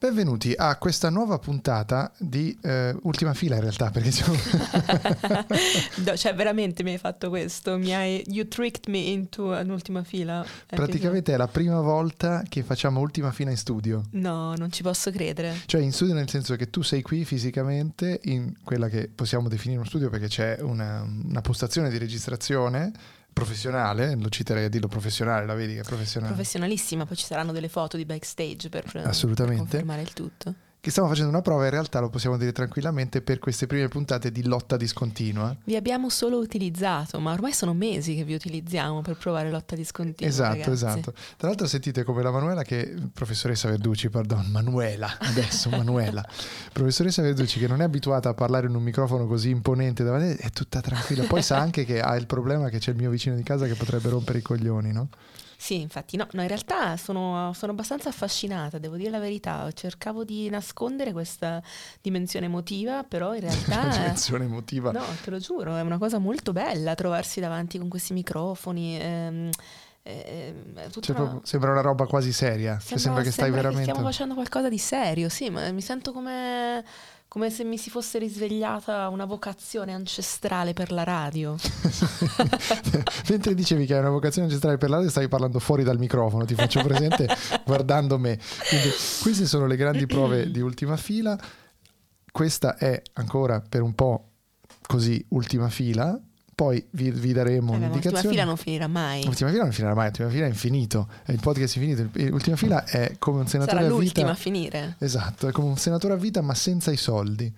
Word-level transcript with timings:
Benvenuti 0.00 0.54
a 0.56 0.76
questa 0.76 1.10
nuova 1.10 1.40
puntata 1.40 2.12
di 2.18 2.56
eh, 2.62 2.96
Ultima 3.02 3.34
Fila 3.34 3.56
in 3.56 3.62
realtà, 3.62 3.90
perché 3.90 4.12
siamo... 4.12 4.32
no, 6.06 6.16
cioè 6.16 6.36
veramente 6.36 6.84
mi 6.84 6.92
hai 6.92 6.98
fatto 6.98 7.28
questo, 7.30 7.76
mi 7.78 7.92
hai... 7.92 8.22
You 8.28 8.46
tricked 8.46 8.86
me 8.86 8.98
into 8.98 9.46
un'ultima 9.46 10.04
fila. 10.04 10.46
Praticamente 10.68 11.34
è 11.34 11.36
la 11.36 11.48
prima 11.48 11.80
volta 11.80 12.44
che 12.48 12.62
facciamo 12.62 13.00
Ultima 13.00 13.32
Fila 13.32 13.50
in 13.50 13.56
studio. 13.56 14.04
No, 14.12 14.54
non 14.54 14.70
ci 14.70 14.84
posso 14.84 15.10
credere. 15.10 15.62
Cioè 15.66 15.80
in 15.80 15.92
studio 15.92 16.14
nel 16.14 16.30
senso 16.30 16.54
che 16.54 16.70
tu 16.70 16.82
sei 16.82 17.02
qui 17.02 17.24
fisicamente 17.24 18.20
in 18.22 18.54
quella 18.62 18.88
che 18.88 19.10
possiamo 19.12 19.48
definire 19.48 19.80
uno 19.80 19.88
studio 19.88 20.10
perché 20.10 20.28
c'è 20.28 20.58
una, 20.60 21.02
una 21.02 21.40
postazione 21.40 21.90
di 21.90 21.98
registrazione 21.98 22.92
professionale, 23.38 24.16
lo 24.16 24.28
citerei 24.28 24.64
a 24.64 24.68
dirlo 24.68 24.88
professionale, 24.88 25.46
la 25.46 25.54
vedi 25.54 25.74
che 25.74 25.80
è 25.80 25.84
professionale. 25.84 26.32
Professionalissima, 26.32 27.06
poi 27.06 27.16
ci 27.16 27.24
saranno 27.24 27.52
delle 27.52 27.68
foto 27.68 27.96
di 27.96 28.04
backstage 28.04 28.68
per, 28.68 28.84
Assolutamente. 29.04 29.62
per 29.62 29.70
confermare 29.70 30.02
il 30.02 30.12
tutto 30.12 30.54
che 30.80 30.90
stiamo 30.90 31.08
facendo 31.08 31.30
una 31.30 31.42
prova, 31.42 31.64
in 31.64 31.70
realtà 31.70 31.98
lo 31.98 32.08
possiamo 32.08 32.36
dire 32.36 32.52
tranquillamente, 32.52 33.20
per 33.20 33.40
queste 33.40 33.66
prime 33.66 33.88
puntate 33.88 34.30
di 34.30 34.44
lotta 34.44 34.76
discontinua. 34.76 35.54
Vi 35.64 35.74
abbiamo 35.74 36.08
solo 36.08 36.38
utilizzato, 36.38 37.18
ma 37.18 37.32
ormai 37.32 37.52
sono 37.52 37.74
mesi 37.74 38.14
che 38.14 38.22
vi 38.22 38.34
utilizziamo 38.34 39.02
per 39.02 39.16
provare 39.16 39.50
lotta 39.50 39.74
discontinua. 39.74 40.30
Esatto, 40.30 40.52
ragazzi. 40.52 40.70
esatto. 40.70 41.12
Tra 41.36 41.48
l'altro 41.48 41.66
sentite 41.66 42.04
come 42.04 42.22
la 42.22 42.30
Manuela 42.30 42.62
che, 42.62 42.94
professoressa 43.12 43.68
Verducci, 43.68 44.08
pardon, 44.08 44.46
Manuela, 44.50 45.18
adesso 45.18 45.68
Manuela, 45.68 46.24
professoressa 46.72 47.22
Verducci 47.22 47.58
che 47.58 47.66
non 47.66 47.80
è 47.80 47.84
abituata 47.84 48.28
a 48.28 48.34
parlare 48.34 48.68
in 48.68 48.74
un 48.74 48.82
microfono 48.82 49.26
così 49.26 49.50
imponente 49.50 50.04
davanti, 50.04 50.40
è 50.40 50.50
tutta 50.50 50.80
tranquilla. 50.80 51.24
Poi 51.24 51.42
sa 51.42 51.58
anche 51.58 51.84
che 51.84 52.00
ha 52.00 52.14
il 52.14 52.26
problema 52.26 52.68
che 52.68 52.78
c'è 52.78 52.92
il 52.92 52.96
mio 52.96 53.10
vicino 53.10 53.34
di 53.34 53.42
casa 53.42 53.66
che 53.66 53.74
potrebbe 53.74 54.10
rompere 54.10 54.38
i 54.38 54.42
coglioni, 54.42 54.92
no? 54.92 55.08
Sì, 55.60 55.80
infatti, 55.80 56.16
no, 56.16 56.24
no 56.30 56.42
in 56.42 56.46
realtà 56.46 56.96
sono, 56.96 57.52
sono, 57.52 57.72
abbastanza 57.72 58.10
affascinata, 58.10 58.78
devo 58.78 58.94
dire 58.94 59.10
la 59.10 59.18
verità. 59.18 59.68
Cercavo 59.72 60.22
di 60.22 60.48
nascondere 60.48 61.10
questa 61.10 61.60
dimensione 62.00 62.46
emotiva, 62.46 63.02
però 63.02 63.34
in 63.34 63.40
realtà. 63.40 63.88
dimensione 63.90 64.44
emotiva. 64.44 64.92
No, 64.92 65.02
te 65.20 65.30
lo 65.30 65.38
giuro, 65.38 65.76
è 65.76 65.80
una 65.80 65.98
cosa 65.98 66.18
molto 66.18 66.52
bella 66.52 66.94
trovarsi 66.94 67.40
davanti 67.40 67.76
con 67.76 67.88
questi 67.88 68.12
microfoni. 68.12 69.00
Ehm, 69.00 69.50
ehm 70.04 70.90
cioè, 71.00 71.18
una... 71.18 71.40
Sembra 71.42 71.72
una 71.72 71.80
roba 71.80 72.06
quasi 72.06 72.32
seria. 72.32 72.78
Sembra, 72.78 72.88
cioè, 72.88 72.98
sembra 72.98 73.22
che 73.24 73.30
stai 73.32 73.44
sembra 73.46 73.62
veramente. 73.62 73.84
Che 73.84 73.90
stiamo 73.90 74.08
facendo 74.08 74.34
qualcosa 74.34 74.68
di 74.68 74.78
serio, 74.78 75.28
sì, 75.28 75.50
ma 75.50 75.68
mi 75.72 75.82
sento 75.82 76.12
come 76.12 76.84
come 77.28 77.50
se 77.50 77.62
mi 77.62 77.76
si 77.76 77.90
fosse 77.90 78.18
risvegliata 78.18 79.08
una 79.10 79.26
vocazione 79.26 79.92
ancestrale 79.92 80.72
per 80.72 80.90
la 80.90 81.04
radio. 81.04 81.56
Mentre 83.28 83.54
dicevi 83.54 83.84
che 83.84 83.92
hai 83.92 84.00
una 84.00 84.08
vocazione 84.08 84.46
ancestrale 84.46 84.78
per 84.78 84.88
la 84.88 84.96
radio, 84.96 85.10
stavi 85.10 85.28
parlando 85.28 85.58
fuori 85.58 85.84
dal 85.84 85.98
microfono, 85.98 86.46
ti 86.46 86.54
faccio 86.54 86.82
presente 86.82 87.28
guardando 87.66 88.18
me. 88.18 88.38
Quindi, 88.68 88.88
queste 89.20 89.46
sono 89.46 89.66
le 89.66 89.76
grandi 89.76 90.06
prove 90.06 90.50
di 90.50 90.60
ultima 90.60 90.96
fila. 90.96 91.38
Questa 92.32 92.76
è 92.76 93.02
ancora 93.14 93.60
per 93.60 93.82
un 93.82 93.94
po' 93.94 94.30
così 94.86 95.22
ultima 95.30 95.68
fila, 95.68 96.18
poi 96.58 96.84
vi, 96.90 97.12
vi 97.12 97.32
daremo 97.32 97.72
eh, 97.72 97.76
un'indicazione. 97.76 98.14
L'ultima 98.16 98.30
fila 98.32 98.44
non 98.44 98.56
finirà 98.56 98.88
mai. 98.88 99.24
L'ultima 99.24 99.50
fila 99.50 99.62
non 99.62 99.70
finirà 99.70 99.94
mai, 99.94 100.04
l'ultima 100.06 100.28
fila 100.28 100.44
è 100.44 100.48
infinito, 100.48 101.08
è 101.24 101.30
il 101.30 101.38
podcast 101.40 101.76
infinito. 101.76 102.08
L'ultima 102.30 102.56
fila 102.56 102.84
è 102.84 103.14
come 103.20 103.38
un 103.38 103.46
senatore 103.46 103.76
Sarà 103.76 103.86
a 103.86 103.90
vita. 103.90 104.02
l'ultima 104.02 104.30
a 104.32 104.34
finire. 104.34 104.96
Esatto, 104.98 105.46
è 105.46 105.52
come 105.52 105.68
un 105.68 105.76
senatore 105.76 106.14
a 106.14 106.16
vita 106.16 106.40
ma 106.40 106.54
senza 106.54 106.90
i 106.90 106.96
soldi. 106.96 107.54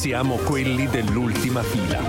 Siamo 0.00 0.36
quelli 0.36 0.86
dell'ultima 0.86 1.62
fila. 1.62 2.00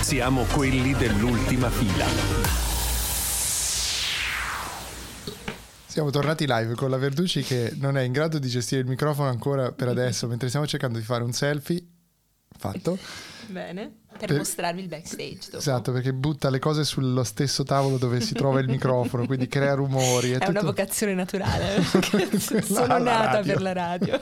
Siamo 0.00 0.44
quelli 0.44 0.94
dell'ultima 0.94 1.68
fila. 1.68 2.06
Siamo 5.84 6.08
tornati 6.08 6.46
live 6.46 6.74
con 6.76 6.88
la 6.88 6.96
Verducci 6.96 7.42
che 7.42 7.74
non 7.76 7.98
è 7.98 8.04
in 8.04 8.12
grado 8.12 8.38
di 8.38 8.48
gestire 8.48 8.80
il 8.80 8.86
microfono 8.86 9.28
ancora 9.28 9.70
per 9.70 9.88
adesso, 9.88 10.26
mentre 10.26 10.48
stiamo 10.48 10.66
cercando 10.66 10.96
di 10.96 11.04
fare 11.04 11.22
un 11.22 11.32
selfie 11.32 11.96
fatto. 12.58 12.98
Bene, 13.46 13.90
per, 14.18 14.26
per 14.26 14.36
mostrarvi 14.36 14.82
il 14.82 14.88
backstage. 14.88 15.46
Dopo. 15.46 15.56
Esatto, 15.56 15.92
perché 15.92 16.12
butta 16.12 16.50
le 16.50 16.58
cose 16.58 16.84
sullo 16.84 17.24
stesso 17.24 17.62
tavolo 17.62 17.96
dove 17.96 18.20
si 18.20 18.34
trova 18.34 18.60
il 18.60 18.68
microfono, 18.70 19.24
quindi 19.26 19.48
crea 19.48 19.74
rumori. 19.74 20.32
È, 20.32 20.34
è 20.34 20.38
tutto... 20.38 20.50
una 20.50 20.62
vocazione 20.62 21.14
naturale, 21.14 21.82
sono 22.62 22.98
nata 22.98 23.40
per 23.40 23.62
la 23.62 23.72
radio. 23.72 24.18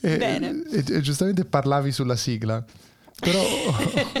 e, 0.00 0.16
Bene. 0.16 0.62
E, 0.70 0.84
e 0.86 1.00
giustamente 1.00 1.44
parlavi 1.44 1.92
sulla 1.92 2.16
sigla. 2.16 2.64
Però 3.18 3.40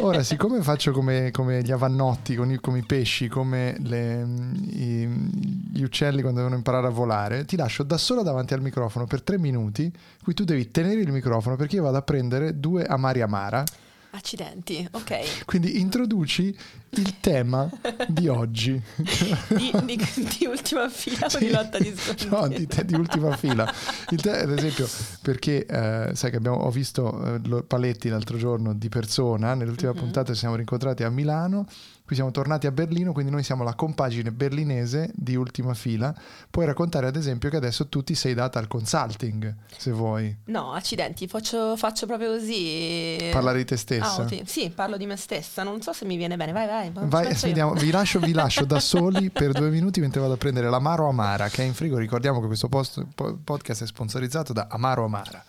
ora, 0.06 0.22
siccome 0.22 0.62
faccio 0.62 0.90
come, 0.90 1.30
come 1.30 1.62
gli 1.62 1.70
avannotti, 1.70 2.34
con 2.34 2.50
i, 2.50 2.58
come 2.58 2.78
i 2.78 2.82
pesci, 2.82 3.28
come 3.28 3.76
le, 3.80 4.26
i, 4.70 5.06
gli 5.06 5.82
uccelli 5.82 6.22
quando 6.22 6.40
devono 6.40 6.56
imparare 6.56 6.86
a 6.86 6.90
volare, 6.90 7.44
ti 7.44 7.56
lascio 7.56 7.82
da 7.82 7.98
sola 7.98 8.22
davanti 8.22 8.54
al 8.54 8.62
microfono 8.62 9.06
per 9.06 9.22
tre 9.22 9.38
minuti, 9.38 9.92
qui 10.22 10.32
tu 10.32 10.44
devi 10.44 10.70
tenere 10.70 11.00
il 11.00 11.12
microfono 11.12 11.56
perché 11.56 11.76
io 11.76 11.82
vado 11.82 11.98
a 11.98 12.02
prendere 12.02 12.58
due 12.58 12.84
amari 12.84 13.20
amara. 13.20 13.62
Accidenti, 14.10 14.86
ok. 14.90 15.44
Quindi 15.44 15.80
introduci 15.80 16.56
il 16.90 17.20
tema 17.20 17.68
di 18.08 18.28
oggi. 18.28 18.80
Di, 19.56 19.72
di, 19.84 19.96
di 20.38 20.46
ultima 20.46 20.88
fila 20.88 21.28
sì. 21.28 21.36
o 21.36 21.38
di 21.38 21.50
lotta 21.50 21.78
di 21.78 21.94
scontri? 21.96 22.28
No, 22.36 22.48
di, 22.48 22.66
di 22.84 22.94
ultima 22.94 23.36
fila. 23.36 23.72
Te, 24.06 24.30
ad 24.30 24.50
esempio, 24.50 24.88
perché 25.22 25.66
eh, 25.66 26.10
sai 26.14 26.30
che 26.30 26.36
abbiamo, 26.36 26.58
ho 26.58 26.70
visto 26.70 27.34
eh, 27.34 27.62
Paletti 27.62 28.08
l'altro 28.08 28.36
giorno 28.36 28.74
di 28.74 28.88
persona, 28.88 29.54
nell'ultima 29.54 29.92
mm-hmm. 29.92 30.00
puntata 30.00 30.32
ci 30.32 30.38
siamo 30.38 30.56
rincontrati 30.56 31.02
a 31.02 31.10
Milano 31.10 31.66
Qui 32.06 32.14
siamo 32.14 32.30
tornati 32.30 32.68
a 32.68 32.70
Berlino, 32.70 33.10
quindi 33.10 33.32
noi 33.32 33.42
siamo 33.42 33.64
la 33.64 33.74
compagine 33.74 34.30
berlinese 34.30 35.10
di 35.12 35.34
ultima 35.34 35.74
fila. 35.74 36.14
Puoi 36.48 36.64
raccontare 36.64 37.08
ad 37.08 37.16
esempio 37.16 37.50
che 37.50 37.56
adesso 37.56 37.88
tu 37.88 38.04
ti 38.04 38.14
sei 38.14 38.32
data 38.32 38.60
al 38.60 38.68
consulting, 38.68 39.52
se 39.76 39.90
vuoi. 39.90 40.36
No, 40.44 40.72
accidenti, 40.72 41.26
faccio, 41.26 41.76
faccio 41.76 42.06
proprio 42.06 42.30
così. 42.30 43.28
Parlare 43.32 43.58
di 43.58 43.64
te 43.64 43.76
stessa? 43.76 44.22
Ah, 44.22 44.28
sì, 44.44 44.70
parlo 44.70 44.96
di 44.96 45.04
me 45.04 45.16
stessa. 45.16 45.64
Non 45.64 45.82
so 45.82 45.92
se 45.92 46.04
mi 46.04 46.16
viene 46.16 46.36
bene. 46.36 46.52
Vai, 46.52 46.68
vai. 46.68 46.92
vai 46.92 47.34
vediamo. 47.34 47.72
Vi, 47.72 47.90
lascio, 47.90 48.20
vi 48.20 48.32
lascio 48.32 48.64
da 48.64 48.78
soli 48.80 49.30
per 49.30 49.50
due 49.50 49.70
minuti 49.70 49.98
mentre 49.98 50.20
vado 50.20 50.34
a 50.34 50.36
prendere 50.36 50.70
l'Amaro 50.70 51.08
Amara, 51.08 51.48
che 51.48 51.64
è 51.64 51.66
in 51.66 51.74
frigo. 51.74 51.98
Ricordiamo 51.98 52.40
che 52.40 52.46
questo 52.46 52.68
post, 52.68 53.04
podcast 53.42 53.82
è 53.82 53.86
sponsorizzato 53.86 54.52
da 54.52 54.68
Amaro 54.70 55.04
Amara 55.04 55.44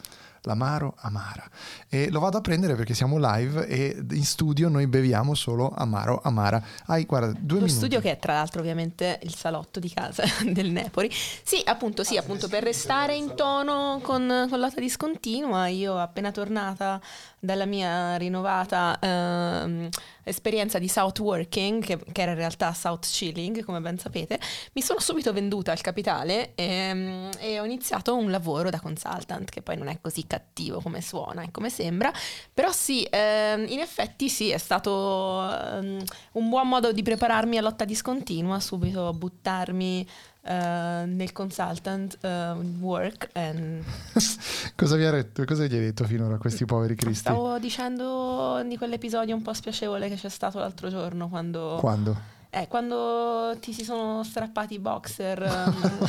l'amaro 0.47 0.95
amara. 1.01 1.43
E 1.89 2.09
lo 2.09 2.19
vado 2.19 2.37
a 2.37 2.41
prendere 2.41 2.75
perché 2.75 2.93
siamo 2.93 3.17
live 3.19 3.67
e 3.67 4.03
in 4.11 4.23
studio 4.23 4.69
noi 4.69 4.87
beviamo 4.87 5.35
solo 5.35 5.71
amaro 5.75 6.21
amara. 6.23 6.63
Hai, 6.85 7.05
guarda, 7.05 7.27
due 7.33 7.59
Lo 7.59 7.65
minuti. 7.65 7.73
studio 7.73 7.99
che 7.99 8.11
è 8.11 8.17
tra 8.17 8.33
l'altro 8.33 8.61
ovviamente 8.61 9.19
il 9.23 9.35
salotto 9.35 9.79
di 9.79 9.91
casa 9.91 10.23
del 10.49 10.71
Nepori. 10.71 11.11
Sì, 11.11 11.61
appunto, 11.65 12.03
sì, 12.03 12.17
appunto 12.17 12.47
per 12.47 12.63
restare 12.63 13.15
in 13.15 13.35
tono 13.35 13.99
con, 14.01 14.47
con 14.49 14.59
l'ota 14.59 14.79
discontinua, 14.79 15.67
io 15.67 15.97
appena 15.99 16.31
tornata 16.31 16.99
dalla 17.39 17.65
mia 17.65 18.15
rinnovata 18.15 18.97
eh, 18.99 19.89
esperienza 20.23 20.79
di 20.79 20.87
South 20.87 21.19
Working, 21.19 21.83
che, 21.83 21.99
che, 22.11 22.21
era 22.21 22.31
in 22.31 22.37
realtà 22.37 22.73
South 22.73 23.05
Chilling, 23.05 23.63
come 23.63 23.79
ben 23.79 23.97
sapete, 23.97 24.39
mi 24.73 24.81
sono 24.81 24.99
subito 24.99 25.31
venduta 25.31 25.71
al 25.71 25.81
capitale 25.81 26.53
e, 26.55 27.29
e, 27.39 27.59
ho 27.59 27.65
iniziato 27.65 28.15
un 28.15 28.31
lavoro 28.31 28.69
da 28.69 28.79
consultant, 28.79 29.49
che 29.49 29.61
poi 29.61 29.77
non 29.77 29.87
è 29.87 29.99
così 30.01 30.25
cattivo 30.25 30.81
come 30.81 31.01
suona 31.01 31.43
e 31.43 31.51
come 31.51 31.69
sembra, 31.69 32.11
però 32.53 32.71
sì, 32.71 33.03
eh, 33.03 33.65
in 33.67 33.79
effetti 33.79 34.29
sì, 34.29 34.49
è 34.49 34.57
stato 34.57 34.91
um, 34.91 36.03
un 36.33 36.49
buon 36.49 36.67
modo 36.67 36.91
di 36.91 37.03
prepararmi 37.03 37.57
a 37.57 37.61
lotta 37.61 37.85
discontinua, 37.85 38.59
subito 38.59 39.13
buttarmi 39.13 40.07
Uh, 40.47 41.05
nel 41.05 41.33
consultant 41.33 42.17
uh, 42.21 42.55
work. 42.79 43.27
And... 43.33 43.83
cosa, 44.75 44.95
vi 44.95 45.03
ha 45.03 45.11
detto, 45.11 45.43
cosa 45.43 45.65
gli 45.65 45.73
hai 45.73 45.81
detto 45.81 46.05
finora 46.05 46.35
a 46.35 46.37
questi 46.37 46.63
poveri 46.63 46.95
cristi? 46.95 47.19
Stavo 47.19 47.59
dicendo 47.59 48.63
di 48.65 48.77
quell'episodio 48.77 49.35
un 49.35 49.41
po' 49.41 49.51
spiacevole 49.53 50.07
che 50.07 50.15
c'è 50.15 50.29
stato 50.29 50.59
l'altro 50.59 50.89
giorno 50.89 51.27
quando... 51.27 51.75
Quando? 51.79 52.35
Eh, 52.49 52.69
quando 52.69 53.57
ti 53.59 53.73
si 53.73 53.83
sono 53.83 54.23
strappati 54.23 54.75
i 54.75 54.79
boxer. 54.79 55.41
Um. 55.41 56.07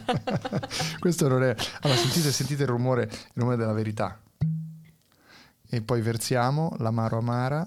Questo 0.98 1.28
non 1.28 1.42
è... 1.42 1.54
Allora, 1.82 1.98
sentite, 1.98 2.32
sentite 2.32 2.62
il 2.62 2.68
rumore, 2.68 3.02
il 3.02 3.32
rumore 3.34 3.56
della 3.56 3.74
verità. 3.74 4.18
E 5.68 5.82
poi 5.82 6.00
versiamo 6.00 6.74
l'amaro 6.78 7.18
amara 7.18 7.58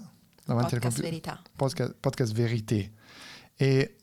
davanti 0.44 0.74
Podcast 0.74 0.74
al 0.74 0.80
computer. 0.80 1.10
verità. 1.10 1.40
Podcast, 1.56 1.94
podcast 2.00 2.32
Verité. 2.32 2.92
E, 3.56 3.96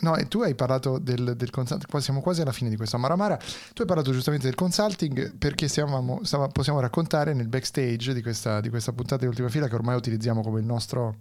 no, 0.00 0.16
e 0.16 0.28
tu 0.28 0.40
hai 0.40 0.54
parlato 0.54 0.98
del, 0.98 1.34
del 1.36 1.50
consulting, 1.50 2.00
siamo 2.00 2.20
quasi 2.20 2.40
alla 2.40 2.52
fine 2.52 2.70
di 2.70 2.76
questo 2.76 2.96
Amaramara, 2.96 3.36
tu 3.72 3.82
hai 3.82 3.86
parlato 3.86 4.12
giustamente 4.12 4.46
del 4.46 4.54
consulting 4.54 5.36
perché 5.36 5.68
stiamo, 5.68 6.20
stava- 6.22 6.48
possiamo 6.48 6.80
raccontare 6.80 7.32
nel 7.34 7.48
backstage 7.48 8.14
di 8.14 8.22
questa, 8.22 8.60
di 8.60 8.68
questa 8.68 8.92
puntata 8.92 9.22
di 9.22 9.28
Ultima 9.28 9.48
Fila 9.48 9.68
che 9.68 9.74
ormai 9.74 9.96
utilizziamo 9.96 10.42
come 10.42 10.60
il 10.60 10.66
nostro... 10.66 11.18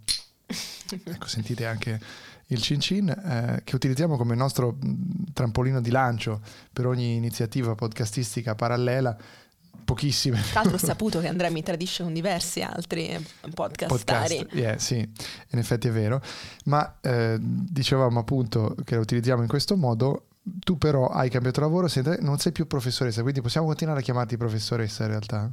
ecco, 0.88 1.28
sentite 1.28 1.66
anche 1.66 2.00
il 2.48 2.62
cin 2.62 2.80
cin, 2.80 3.10
eh, 3.10 3.62
che 3.64 3.76
utilizziamo 3.76 4.18
come 4.18 4.36
nostro 4.36 4.78
mh, 4.80 5.34
trampolino 5.34 5.82
di 5.82 5.90
lancio 5.90 6.42
per 6.72 6.86
ogni 6.86 7.16
iniziativa 7.16 7.74
podcastistica 7.74 8.54
parallela, 8.56 9.18
pochissime. 9.86 10.42
Tra 10.52 10.62
l'altro 10.62 10.76
ho 10.76 10.80
saputo 10.86 11.22
che 11.22 11.28
Andrea 11.28 11.50
mi 11.50 11.64
tradisce 11.64 12.04
con 12.04 12.12
diversi 12.12 12.62
altri 12.62 13.18
podcastari. 13.54 14.38
podcast. 14.40 14.54
Yeah, 14.54 14.78
sì, 14.78 14.98
in 14.98 15.60
effetti 15.60 15.88
è 15.88 15.92
vero. 15.92 16.22
Ma 16.66 16.98
eh, 17.02 17.38
dicevamo 17.40 18.20
appunto 18.20 18.76
che 18.84 18.96
lo 18.96 19.02
utilizziamo 19.02 19.42
in 19.42 19.48
questo 19.48 19.78
modo. 19.78 20.28
Tu 20.42 20.78
però 20.78 21.08
hai 21.08 21.30
cambiato 21.30 21.62
lavoro, 21.62 21.88
sei- 21.88 22.18
non 22.20 22.38
sei 22.38 22.52
più 22.52 22.68
professoressa, 22.68 23.22
quindi 23.22 23.42
possiamo 23.42 23.66
continuare 23.66 24.02
a 24.02 24.04
chiamarti 24.04 24.38
professoressa 24.38 25.04
in 25.04 25.10
realtà? 25.10 25.52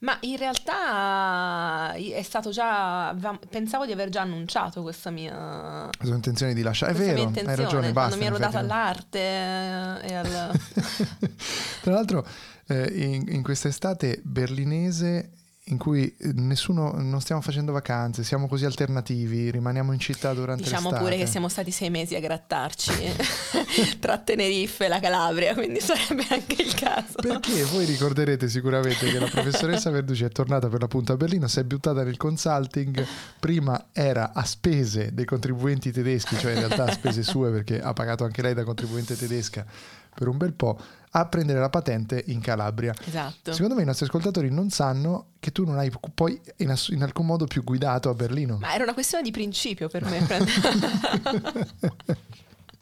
Ma 0.00 0.16
in 0.20 0.36
realtà 0.36 1.92
è 1.94 2.22
stato 2.22 2.50
già. 2.50 3.16
Pensavo 3.50 3.84
di 3.84 3.90
aver 3.90 4.10
già 4.10 4.20
annunciato 4.20 4.80
questa 4.82 5.10
mia. 5.10 5.34
La 5.34 5.90
tua 5.98 6.14
intenzione 6.14 6.54
di 6.54 6.62
lasciare. 6.62 6.92
È 6.92 6.94
vero, 6.94 7.32
hai 7.34 7.56
ragione, 7.56 7.90
basta. 7.92 8.16
Quando 8.16 8.16
mi 8.16 8.26
ero 8.26 8.38
data 8.38 8.58
all'arte 8.60 9.18
eh, 9.18 10.08
e 10.08 10.14
al. 10.14 10.60
Tra 11.82 11.92
l'altro, 11.92 12.24
eh, 12.68 12.92
in, 12.94 13.24
in 13.28 13.42
quest'estate 13.42 14.20
berlinese 14.22 15.32
in 15.68 15.78
cui 15.78 16.14
eh, 16.18 16.32
nessuno, 16.34 16.92
non 16.96 17.20
stiamo 17.20 17.40
facendo 17.40 17.72
vacanze, 17.72 18.24
siamo 18.24 18.48
così 18.48 18.64
alternativi, 18.64 19.50
rimaniamo 19.50 19.92
in 19.92 19.98
città 19.98 20.32
durante 20.32 20.62
Diciamo 20.62 20.90
l'estate. 20.90 21.04
pure 21.04 21.16
che 21.18 21.26
siamo 21.26 21.48
stati 21.48 21.70
sei 21.70 21.90
mesi 21.90 22.14
a 22.14 22.20
grattarci 22.20 22.92
tra 24.00 24.18
Tenerife 24.18 24.86
e 24.86 24.88
la 24.88 25.00
Calabria, 25.00 25.54
quindi 25.54 25.80
sarebbe 25.80 26.24
anche 26.30 26.62
il 26.62 26.74
caso. 26.74 27.16
Perché 27.20 27.64
voi 27.64 27.84
ricorderete 27.84 28.48
sicuramente 28.48 29.10
che 29.10 29.18
la 29.18 29.28
professoressa 29.28 29.90
Verducci 29.90 30.24
è 30.24 30.30
tornata 30.30 30.68
per 30.68 30.80
l'appunto 30.80 31.12
a 31.12 31.16
Berlino, 31.16 31.48
si 31.48 31.60
è 31.60 31.64
buttata 31.64 32.02
nel 32.02 32.16
consulting, 32.16 33.04
prima 33.38 33.88
era 33.92 34.32
a 34.32 34.44
spese 34.44 35.12
dei 35.12 35.24
contribuenti 35.24 35.92
tedeschi, 35.92 36.36
cioè 36.38 36.52
in 36.52 36.58
realtà 36.58 36.84
a 36.84 36.92
spese 36.92 37.22
sue 37.22 37.50
perché 37.50 37.80
ha 37.80 37.92
pagato 37.92 38.24
anche 38.24 38.42
lei 38.42 38.54
da 38.54 38.64
contribuente 38.64 39.16
tedesca 39.16 39.66
per 40.18 40.26
un 40.26 40.36
bel 40.36 40.52
po', 40.52 40.76
a 41.10 41.26
prendere 41.26 41.58
la 41.60 41.70
patente 41.70 42.22
in 42.26 42.40
Calabria. 42.40 42.94
Esatto. 43.06 43.52
Secondo 43.52 43.74
me 43.74 43.82
i 43.82 43.84
nostri 43.84 44.06
ascoltatori 44.06 44.50
non 44.50 44.70
sanno 44.70 45.28
che 45.40 45.52
tu 45.52 45.64
non 45.64 45.78
hai 45.78 45.90
poi 46.14 46.40
in, 46.56 46.70
ass- 46.70 46.88
in 46.88 47.02
alcun 47.02 47.26
modo 47.26 47.46
più 47.46 47.62
guidato 47.64 48.08
a 48.08 48.14
Berlino. 48.14 48.58
Ma 48.58 48.74
era 48.74 48.84
una 48.84 48.94
questione 48.94 49.22
di 49.22 49.30
principio 49.30 49.88
per 49.88 50.04
me. 50.04 50.26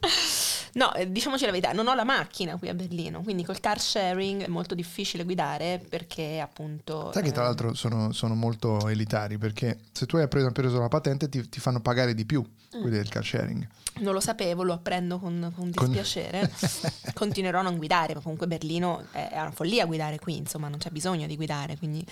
No, 0.76 0.94
eh, 0.94 1.10
diciamoci 1.10 1.44
la 1.44 1.50
verità, 1.50 1.72
non 1.72 1.88
ho 1.88 1.94
la 1.94 2.04
macchina 2.04 2.56
qui 2.56 2.68
a 2.68 2.74
Berlino, 2.74 3.22
quindi 3.22 3.44
col 3.44 3.60
car 3.60 3.80
sharing 3.80 4.42
è 4.44 4.48
molto 4.48 4.74
difficile 4.74 5.24
guidare 5.24 5.82
perché 5.88 6.38
appunto... 6.38 7.10
Sai 7.12 7.22
che 7.22 7.32
tra 7.32 7.42
eh, 7.42 7.46
l'altro 7.46 7.74
sono, 7.74 8.12
sono 8.12 8.34
molto 8.34 8.88
elitari 8.88 9.38
perché 9.38 9.78
se 9.92 10.06
tu 10.06 10.16
hai 10.16 10.28
preso, 10.28 10.50
preso 10.52 10.78
la 10.78 10.88
patente 10.88 11.28
ti, 11.28 11.48
ti 11.48 11.60
fanno 11.60 11.80
pagare 11.80 12.14
di 12.14 12.24
più 12.26 12.44
Mm. 12.76 12.80
quelli 12.80 12.96
del 12.96 13.08
car 13.08 13.24
sharing. 13.24 13.66
Non 14.00 14.12
lo 14.12 14.20
sapevo, 14.20 14.62
lo 14.62 14.74
apprendo 14.74 15.18
con, 15.18 15.50
con 15.54 15.70
Con- 15.72 15.86
dispiacere. 15.86 16.50
Continuerò 17.14 17.60
a 17.60 17.62
non 17.62 17.76
guidare, 17.76 18.14
ma 18.14 18.20
comunque 18.20 18.46
Berlino 18.46 19.06
è 19.12 19.28
è 19.30 19.40
una 19.40 19.50
follia 19.50 19.86
guidare 19.86 20.18
qui, 20.18 20.36
insomma, 20.36 20.68
non 20.68 20.78
c'è 20.78 20.90
bisogno 20.90 21.26
di 21.26 21.36
guidare, 21.36 21.76
quindi 21.76 22.04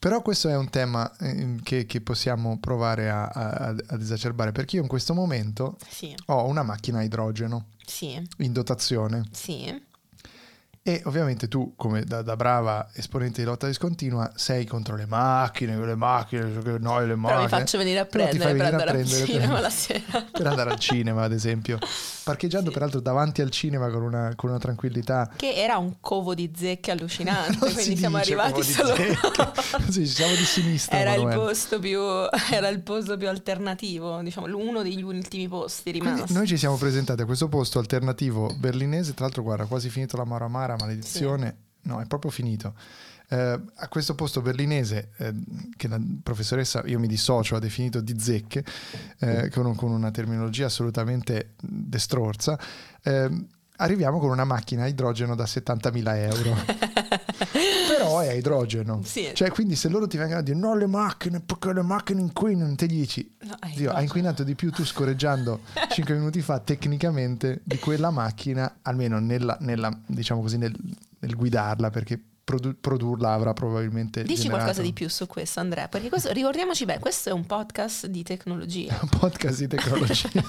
Però 0.00 0.22
questo 0.22 0.48
è 0.48 0.56
un 0.56 0.70
tema 0.70 1.14
eh, 1.18 1.56
che, 1.62 1.84
che 1.84 2.00
possiamo 2.00 2.58
provare 2.58 3.10
a- 3.10 3.26
a- 3.28 3.66
ad 3.68 4.00
esacerbare 4.00 4.50
perché 4.50 4.76
io 4.76 4.82
in 4.82 4.88
questo 4.88 5.12
momento 5.12 5.76
sì, 5.90 6.14
ho 6.28 6.46
una 6.46 6.62
macchina 6.62 7.00
a 7.00 7.02
idrogeno. 7.02 7.66
Sì, 7.84 8.26
in 8.38 8.52
dotazione. 8.54 9.24
Sì. 9.32 9.88
e 10.82 11.02
ovviamente 11.04 11.46
tu 11.48 11.74
come 11.76 12.04
da, 12.04 12.22
da 12.22 12.34
brava 12.36 12.88
esponente 12.94 13.42
di 13.42 13.46
lotta 13.46 13.66
discontinua 13.66 14.32
sei 14.36 14.64
contro 14.64 14.96
le 14.96 15.04
macchine, 15.04 15.76
le 15.84 15.94
macchine, 15.94 16.44
noi 16.78 17.06
le 17.06 17.16
macchine. 17.16 17.18
Però 17.18 17.42
mi 17.42 17.48
faccio 17.48 17.76
venire 17.76 17.98
a 17.98 18.06
prendere 18.06 18.38
per 18.38 18.46
venire 18.46 18.64
a 18.64 18.70
andare 18.70 18.90
al 18.90 18.96
prendere 18.96 19.24
cinema 19.26 19.60
per- 19.60 20.30
per 20.32 20.46
andare 20.46 20.70
al 20.70 20.78
cinema 20.78 21.22
ad 21.24 21.32
esempio 21.32 21.78
parcheggiando 22.30 22.70
peraltro 22.70 23.00
davanti 23.00 23.42
al 23.42 23.50
cinema 23.50 23.90
con 23.90 24.02
una, 24.02 24.32
con 24.36 24.50
una 24.50 24.58
tranquillità. 24.58 25.30
Che 25.34 25.52
era 25.52 25.76
un 25.78 25.96
covo 26.00 26.34
di 26.34 26.52
zecche 26.56 26.90
allucinante, 26.90 27.58
quindi 27.72 27.96
siamo 27.96 28.16
arrivati 28.16 28.62
solo... 28.62 28.94
sì, 29.90 30.06
siamo 30.06 30.34
di 30.34 30.44
sinistra 30.44 30.98
Era 30.98 31.14
il, 31.14 31.26
più, 31.80 32.00
era 32.50 32.68
il 32.68 32.80
posto 32.82 33.16
più 33.16 33.28
alternativo, 33.28 34.20
diciamo, 34.22 34.46
uno 34.56 34.82
degli 34.82 35.02
ultimi 35.02 35.48
posti 35.48 35.90
Quindi 35.90 36.08
rimasti. 36.08 36.32
noi 36.32 36.46
ci 36.46 36.56
siamo 36.56 36.76
presentati 36.76 37.22
a 37.22 37.24
questo 37.24 37.48
posto 37.48 37.78
alternativo 37.78 38.54
berlinese, 38.56 39.14
tra 39.14 39.24
l'altro 39.24 39.42
guarda, 39.42 39.64
quasi 39.64 39.88
finito 39.90 40.16
la 40.16 40.24
Maramara, 40.24 40.76
maledizione, 40.78 41.56
no, 41.82 42.00
è 42.00 42.06
proprio 42.06 42.30
finito. 42.30 42.74
Eh, 43.32 43.60
a 43.74 43.88
questo 43.88 44.16
posto 44.16 44.40
berlinese, 44.42 45.10
eh, 45.18 45.32
che 45.76 45.86
la 45.86 46.00
professoressa, 46.22 46.82
io 46.86 46.98
mi 46.98 47.06
dissocio, 47.06 47.54
ha 47.54 47.60
definito 47.60 48.00
di 48.00 48.18
zecche, 48.18 48.64
eh, 49.20 49.48
con, 49.50 49.74
con 49.76 49.92
una 49.92 50.10
terminologia 50.10 50.66
assolutamente 50.66 51.54
destrorsa, 51.60 52.58
eh, 53.02 53.30
arriviamo 53.76 54.18
con 54.18 54.30
una 54.30 54.44
macchina 54.44 54.82
a 54.82 54.86
idrogeno 54.88 55.36
da 55.36 55.44
70.000 55.44 56.16
euro. 56.16 56.56
Però 57.88 58.18
è 58.20 58.28
a 58.28 58.32
idrogeno. 58.32 59.00
Sì. 59.04 59.30
Cioè, 59.32 59.50
quindi 59.50 59.76
se 59.76 59.88
loro 59.88 60.06
ti 60.06 60.16
vengono 60.16 60.40
a 60.40 60.42
dire 60.42 60.58
no 60.58 60.74
le 60.74 60.86
macchine, 60.86 61.40
perché 61.40 61.72
le 61.72 61.82
macchine 61.82 62.20
inquinano, 62.20 62.74
te 62.74 62.86
gli 62.86 62.98
dici 62.98 63.36
No, 63.42 63.56
hai 63.60 63.70
Zio, 63.70 63.82
ha 63.82 63.92
ragione. 63.92 64.02
inquinato 64.02 64.42
di 64.42 64.54
più 64.54 64.70
tu 64.70 64.84
scorreggiando 64.84 65.60
5 65.88 66.14
minuti 66.14 66.40
fa 66.40 66.58
tecnicamente 66.58 67.60
di 67.62 67.78
quella 67.78 68.10
macchina, 68.10 68.78
almeno 68.82 69.18
nella, 69.18 69.56
nella, 69.60 69.96
diciamo 70.06 70.40
così, 70.40 70.58
nel, 70.58 70.74
nel 71.20 71.36
guidarla, 71.36 71.90
perché 71.90 72.20
produ- 72.50 72.76
produrla 72.80 73.32
avrà 73.32 73.52
probabilmente 73.52 74.22
Dici 74.22 74.42
generato 74.42 74.62
qualcosa 74.62 74.82
di 74.82 74.92
più 74.92 75.08
su 75.08 75.26
questo, 75.26 75.60
Andrea, 75.60 75.86
perché 75.88 76.08
questo, 76.08 76.32
ricordiamoci 76.32 76.84
bene, 76.84 76.98
questo 76.98 77.28
è 77.28 77.32
un 77.32 77.46
podcast 77.46 78.06
di 78.06 78.24
tecnologia. 78.24 78.98
un 79.00 79.08
podcast 79.08 79.58
di 79.60 79.68
tecnologia. 79.68 80.28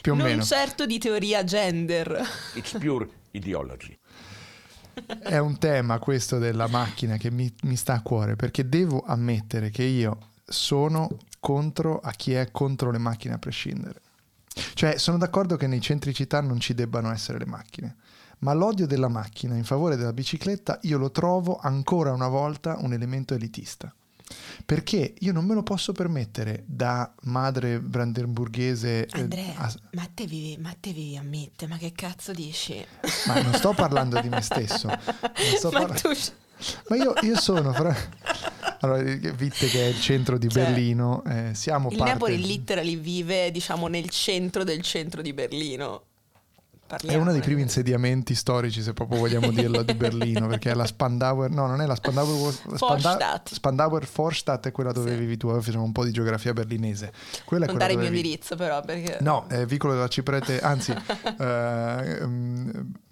Più 0.00 0.12
o 0.12 0.14
non 0.14 0.26
meno. 0.26 0.42
certo 0.42 0.86
di 0.86 0.98
teoria 0.98 1.42
gender. 1.42 2.22
It's 2.54 2.76
pure 2.78 3.08
ideology. 3.32 3.98
È 5.18 5.38
un 5.38 5.58
tema 5.58 5.98
questo 5.98 6.38
della 6.38 6.68
macchina 6.68 7.16
che 7.16 7.30
mi, 7.30 7.52
mi 7.62 7.76
sta 7.76 7.94
a 7.94 8.02
cuore, 8.02 8.36
perché 8.36 8.68
devo 8.68 9.02
ammettere 9.04 9.70
che 9.70 9.82
io 9.82 10.30
sono 10.44 11.08
contro 11.40 11.98
a 11.98 12.12
chi 12.12 12.34
è 12.34 12.50
contro 12.50 12.90
le 12.90 12.98
macchine 12.98 13.34
a 13.34 13.38
prescindere. 13.38 14.00
Cioè, 14.74 14.98
sono 14.98 15.18
d'accordo 15.18 15.56
che 15.56 15.66
nei 15.66 15.80
centri 15.80 16.14
città 16.14 16.40
non 16.40 16.60
ci 16.60 16.74
debbano 16.74 17.10
essere 17.12 17.38
le 17.38 17.46
macchine, 17.46 17.96
ma 18.40 18.52
l'odio 18.52 18.86
della 18.86 19.08
macchina 19.08 19.54
in 19.56 19.64
favore 19.64 19.96
della 19.96 20.12
bicicletta 20.12 20.78
io 20.82 20.98
lo 20.98 21.10
trovo 21.10 21.58
ancora 21.58 22.12
una 22.12 22.28
volta 22.28 22.76
un 22.80 22.92
elemento 22.92 23.34
elitista. 23.34 23.92
Perché 24.64 25.14
io 25.18 25.32
non 25.32 25.44
me 25.44 25.54
lo 25.54 25.64
posso 25.64 25.92
permettere 25.92 26.62
da 26.66 27.12
madre 27.22 27.80
brandenburghese. 27.80 29.06
eh, 29.06 29.20
Andrea, 29.20 29.54
a- 29.56 29.74
ma 29.92 30.08
te 30.14 30.24
vivi, 30.26 30.56
ma 30.60 30.72
te 30.78 30.92
vivi 30.92 31.16
a 31.16 31.22
Mitte, 31.22 31.66
ma 31.66 31.76
che 31.76 31.92
cazzo 31.92 32.32
dici? 32.32 32.84
ma 33.26 33.40
non 33.42 33.52
sto 33.54 33.72
parlando 33.72 34.20
di 34.20 34.28
me 34.28 34.40
stesso. 34.40 34.86
ma 34.86 34.96
parla- 35.70 35.94
tu... 35.94 36.10
Ma 36.88 36.96
io, 36.96 37.14
io 37.22 37.36
sono 37.40 37.72
fra... 37.72 37.94
Allora, 38.82 39.02
Vitte 39.02 39.66
che 39.68 39.86
è 39.86 39.88
il 39.88 40.00
centro 40.00 40.38
di 40.38 40.48
Cioè, 40.48 40.64
Berlino, 40.64 41.24
eh, 41.24 41.50
siamo 41.54 41.88
Il 41.90 41.96
parte... 41.96 42.12
Napoli 42.12 42.40
literally 42.40 42.96
vive, 42.98 43.50
diciamo, 43.50 43.88
nel 43.88 44.08
centro 44.10 44.62
del 44.62 44.82
centro 44.82 45.22
di 45.22 45.32
Berlino. 45.32 46.02
È 46.90 46.96
Parliamo, 46.96 47.22
uno 47.22 47.30
dei 47.30 47.40
eh. 47.40 47.44
primi 47.44 47.60
insediamenti 47.62 48.34
storici, 48.34 48.82
se 48.82 48.92
proprio 48.92 49.20
vogliamo 49.20 49.50
dirlo, 49.52 49.82
di 49.82 49.94
Berlino, 49.94 50.48
perché 50.48 50.72
è 50.72 50.74
la 50.74 50.86
Spandauer... 50.86 51.48
No, 51.50 51.66
non 51.68 51.80
è 51.80 51.86
la 51.86 51.94
Spandauer... 51.94 52.52
Vorstadt. 52.64 53.52
Spandauer 53.54 54.08
Vorstadt 54.12 54.66
è 54.66 54.72
quella 54.72 54.90
dove 54.90 55.12
Sì. 55.12 55.16
vivi 55.18 55.36
tu, 55.36 55.46
ora 55.48 55.60
facciamo 55.60 55.84
un 55.84 55.92
po' 55.92 56.04
di 56.04 56.10
geografia 56.10 56.52
berlinese. 56.52 57.12
Quella 57.44 57.66
è 57.66 57.68
Non 57.68 57.78
dare 57.78 57.92
il 57.92 57.98
mio 57.98 58.08
indirizzo 58.08 58.56
però, 58.56 58.80
perché... 58.80 59.18
No, 59.20 59.46
è 59.48 59.64
Vicolo 59.66 59.92
della 59.94 60.08
Ciprete, 60.08 60.58
anzi, 60.60 60.90
eh, 61.38 62.26
mm, 62.26 62.70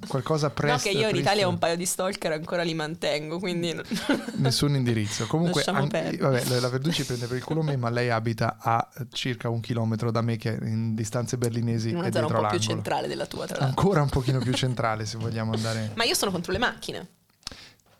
qualcosa 0.08 0.49
No, 0.49 0.52
presto. 0.54 0.88
che 0.88 0.94
io 0.97 1.08
in 1.08 1.16
Italia 1.16 1.47
un 1.47 1.58
paio 1.58 1.76
di 1.76 1.87
stalker 1.87 2.32
ancora 2.32 2.62
li 2.62 2.75
mantengo, 2.75 3.38
quindi... 3.38 3.75
Nessun 4.37 4.75
indirizzo. 4.75 5.26
Comunque, 5.26 5.62
perdere. 5.62 6.16
vabbè, 6.16 6.61
la- 6.61 6.68
Verducci 6.68 7.04
prende 7.04 7.26
per 7.26 7.37
il 7.37 7.44
culo 7.44 7.62
me, 7.62 7.76
ma 7.76 7.90
lei 7.90 8.11
abita 8.11 8.56
a 8.58 8.88
circa 9.12 9.49
un 9.49 9.61
chilometro 9.61 10.11
da 10.11 10.20
me, 10.20 10.37
che 10.37 10.56
è 10.58 10.64
in 10.64 10.94
distanze 10.94 11.38
berlinesi 11.38 11.90
in 11.90 11.97
è 11.97 11.99
una 11.99 12.11
zona 12.12 12.26
un 12.26 12.32
po' 12.32 12.38
più 12.38 12.42
l'angolo. 12.49 12.62
centrale 12.62 13.06
della 13.08 13.26
tua, 13.26 13.47
tra 13.47 13.56
l'altro. 13.58 13.67
Ancora 13.68 14.02
un 14.02 14.08
pochino 14.08 14.38
più 14.38 14.52
centrale, 14.52 15.04
se 15.06 15.18
vogliamo 15.18 15.52
andare. 15.52 15.92
Ma 15.94 16.04
io 16.04 16.14
sono 16.14 16.30
contro 16.30 16.52
le 16.52 16.58
macchine. 16.58 17.06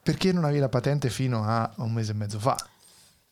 Perché 0.03 0.33
non 0.33 0.45
avevi 0.45 0.61
la 0.61 0.69
patente 0.69 1.11
fino 1.11 1.45
a 1.45 1.71
un 1.77 1.93
mese 1.93 2.13
e 2.13 2.15
mezzo 2.15 2.39
fa? 2.39 2.57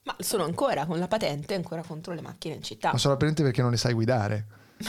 Ma 0.02 0.14
sono 0.19 0.45
ancora 0.45 0.87
con 0.87 0.99
la 0.99 1.09
patente, 1.09 1.55
ancora 1.55 1.83
contro 1.83 2.12
le 2.12 2.21
macchine 2.21 2.55
in 2.55 2.62
città. 2.62 2.93
Ma 2.93 2.99
solamente 2.99 3.43
perché 3.43 3.62
non 3.62 3.71
le 3.71 3.76
sai 3.76 3.95
guidare. 3.95 4.47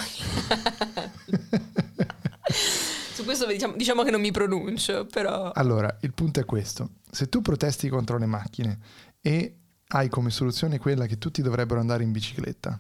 Su 3.14 3.24
questo 3.24 3.48
diciamo, 3.48 3.76
diciamo 3.76 4.04
che 4.04 4.12
non 4.12 4.22
mi 4.22 4.32
pronuncio, 4.32 5.06
però... 5.06 5.52
Allora, 5.54 5.98
il 6.02 6.14
punto 6.14 6.40
è 6.40 6.46
questo. 6.46 6.92
Se 7.10 7.30
tu 7.30 7.42
protesti 7.42 7.90
contro 7.90 8.18
le 8.18 8.26
macchine 8.26 8.80
e 9.22 9.56
hai 9.88 10.10
come 10.10 10.30
soluzione 10.30 10.78
quella 10.78 11.06
che 11.06 11.18
tutti 11.18 11.42
dovrebbero 11.42 11.80
andare 11.80 12.04
in 12.04 12.12
bicicletta, 12.12 12.80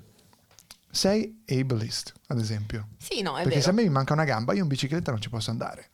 sei 0.89 1.44
ableist, 1.48 2.13
ad 2.27 2.39
esempio. 2.39 2.88
Sì, 2.98 3.22
no, 3.22 3.34
è 3.34 3.44
Perché 3.44 3.50
vero. 3.50 3.62
se 3.62 3.70
a 3.70 3.74
me 3.74 3.84
mi 3.84 3.89
manca 3.89 4.13
una 4.13 4.24
gamba, 4.24 4.53
io 4.53 4.63
in 4.63 4.67
bicicletta 4.67 5.12
non 5.12 5.22
ci 5.22 5.29
posso 5.29 5.51
andare. 5.51 5.89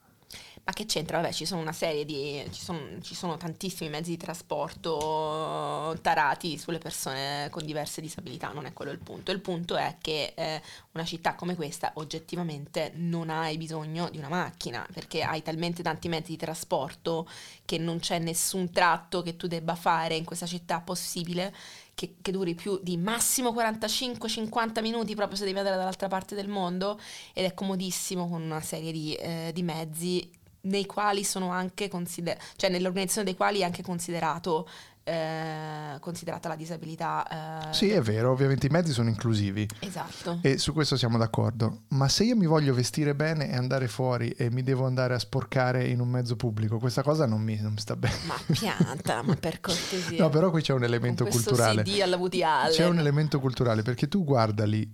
Ma 0.66 0.72
che 0.72 0.86
c'entra? 0.86 1.20
Vabbè, 1.20 1.34
ci 1.34 1.46
sono 1.46 1.60
una 1.60 1.74
serie 1.74 2.06
di. 2.06 2.42
ci 2.52 2.62
sono, 2.62 2.80
ci 3.02 3.16
sono 3.16 3.36
tantissimi 3.36 3.90
mezzi 3.90 4.12
di 4.12 4.18
trasporto 4.18 5.98
tarati 6.02 6.58
sulle 6.58 6.78
persone 6.78 7.50
con 7.52 7.66
diverse 7.66 8.00
disabilità, 8.00 8.54
non 8.54 8.66
è 8.66 8.72
quello 8.72 8.92
il 8.92 9.00
punto. 9.00 9.32
Il 9.32 9.42
punto 9.42 9.76
è 9.76 9.98
che 10.00 10.32
eh, 10.34 10.62
una 10.94 11.04
città 11.04 11.36
come 11.36 11.56
questa 11.56 11.92
oggettivamente 11.96 12.94
non 12.96 13.30
hai 13.30 13.58
bisogno 13.58 14.10
di 14.10 14.18
una 14.18 14.30
macchina, 14.30 14.88
perché 14.94 15.22
hai 15.22 15.42
talmente 15.42 15.84
tanti 15.84 16.08
mezzi 16.08 16.32
di 16.32 16.38
trasporto 16.38 17.28
che 17.66 17.78
non 17.78 18.00
c'è 18.00 18.20
nessun 18.20 18.72
tratto 18.72 19.22
che 19.22 19.36
tu 19.36 19.48
debba 19.48 19.76
fare 19.76 20.16
in 20.16 20.24
questa 20.24 20.46
città 20.46 20.80
possibile. 20.80 21.54
Che, 21.96 22.16
che 22.22 22.32
duri 22.32 22.56
più 22.56 22.80
di 22.82 22.98
massimo 22.98 23.52
45-50 23.52 24.82
minuti 24.82 25.14
proprio 25.14 25.38
se 25.38 25.46
devi 25.46 25.60
andare 25.60 25.78
dall'altra 25.78 26.08
parte 26.08 26.34
del 26.34 26.48
mondo 26.48 27.00
ed 27.34 27.46
è 27.46 27.54
comodissimo 27.54 28.28
con 28.28 28.42
una 28.42 28.62
serie 28.62 28.92
di, 28.92 29.14
eh, 29.14 29.52
di 29.54 29.62
mezzi 29.62 30.28
nei 30.62 30.86
quali 30.86 31.24
sono 31.24 31.50
anche 31.50 31.90
considerati, 31.90 32.44
cioè 32.56 32.70
nell'organizzazione 32.70 33.28
dei 33.28 33.36
quali 33.36 33.60
è 33.60 33.64
anche 33.64 33.84
considerato, 33.84 34.68
eh, 35.04 35.98
considerata 36.00 36.48
la 36.48 36.56
disabilità. 36.56 37.70
eh, 37.70 37.74
Sì, 37.74 37.90
è 37.90 38.02
vero, 38.02 38.32
ovviamente 38.32 38.68
i 38.68 38.70
mezzi 38.70 38.92
sono 38.92 39.10
inclusivi 39.10 39.68
Esatto. 39.80 40.40
e 40.42 40.58
su 40.58 40.74
questo 40.74 40.96
siamo 40.98 41.18
d'accordo. 41.18 41.82
Ma 41.90 42.08
se 42.08 42.24
io 42.24 42.36
mi 42.36 42.46
voglio 42.46 42.74
vestire 42.74 43.14
bene 43.16 43.50
e 43.50 43.56
andare 43.56 43.88
fuori 43.88 44.30
e 44.32 44.50
mi 44.50 44.64
devo 44.64 44.86
andare 44.86 45.14
a 45.14 45.20
sporcare 45.20 45.88
in 45.88 46.00
un 46.00 46.10
mezzo 46.10 46.36
pubblico, 46.36 46.80
questa 46.80 47.04
cosa 47.04 47.26
non 47.26 47.42
mi, 47.42 47.60
non 47.60 47.74
mi 47.74 47.80
sta 47.80 47.96
bene. 47.96 48.16
Ma 48.26 48.36
pianta, 48.52 49.22
ma 49.22 49.36
per 49.36 49.60
cortesia. 49.60 50.22
No, 50.24 50.30
però 50.30 50.50
qui 50.50 50.62
c'è 50.62 50.74
un 50.74 50.84
elemento 50.84 51.26
culturale. 51.26 51.84
CD 51.84 52.00
alla 52.02 52.18
Woody 52.18 52.44
Allen. 52.44 52.72
C'è 52.72 52.86
un 52.88 53.00
elemento 53.00 53.40
culturale 53.40 53.82
perché 53.82 54.08
tu 54.08 54.24
guarda 54.24 54.66
lì 54.66 54.90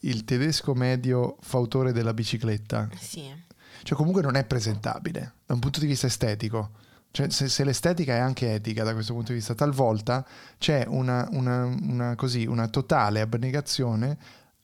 il 0.00 0.24
tedesco 0.24 0.74
medio 0.74 1.36
fautore 1.40 1.92
della 1.92 2.12
bicicletta, 2.12 2.88
Sì. 3.00 3.22
cioè 3.82 3.96
comunque 3.96 4.20
non 4.20 4.36
è 4.36 4.44
presentabile 4.44 5.32
da 5.46 5.54
un 5.54 5.60
punto 5.60 5.80
di 5.80 5.86
vista 5.86 6.06
estetico. 6.06 6.72
Cioè, 7.14 7.30
se, 7.30 7.48
se 7.48 7.62
l'estetica 7.62 8.14
è 8.14 8.18
anche 8.18 8.54
etica 8.54 8.82
da 8.82 8.92
questo 8.92 9.12
punto 9.12 9.28
di 9.30 9.38
vista, 9.38 9.54
talvolta 9.54 10.26
c'è 10.58 10.84
una, 10.88 11.28
una- 11.30 11.64
una 11.64 12.16
così, 12.16 12.44
una 12.44 12.66
totale 12.66 13.20
abnegazione 13.20 14.18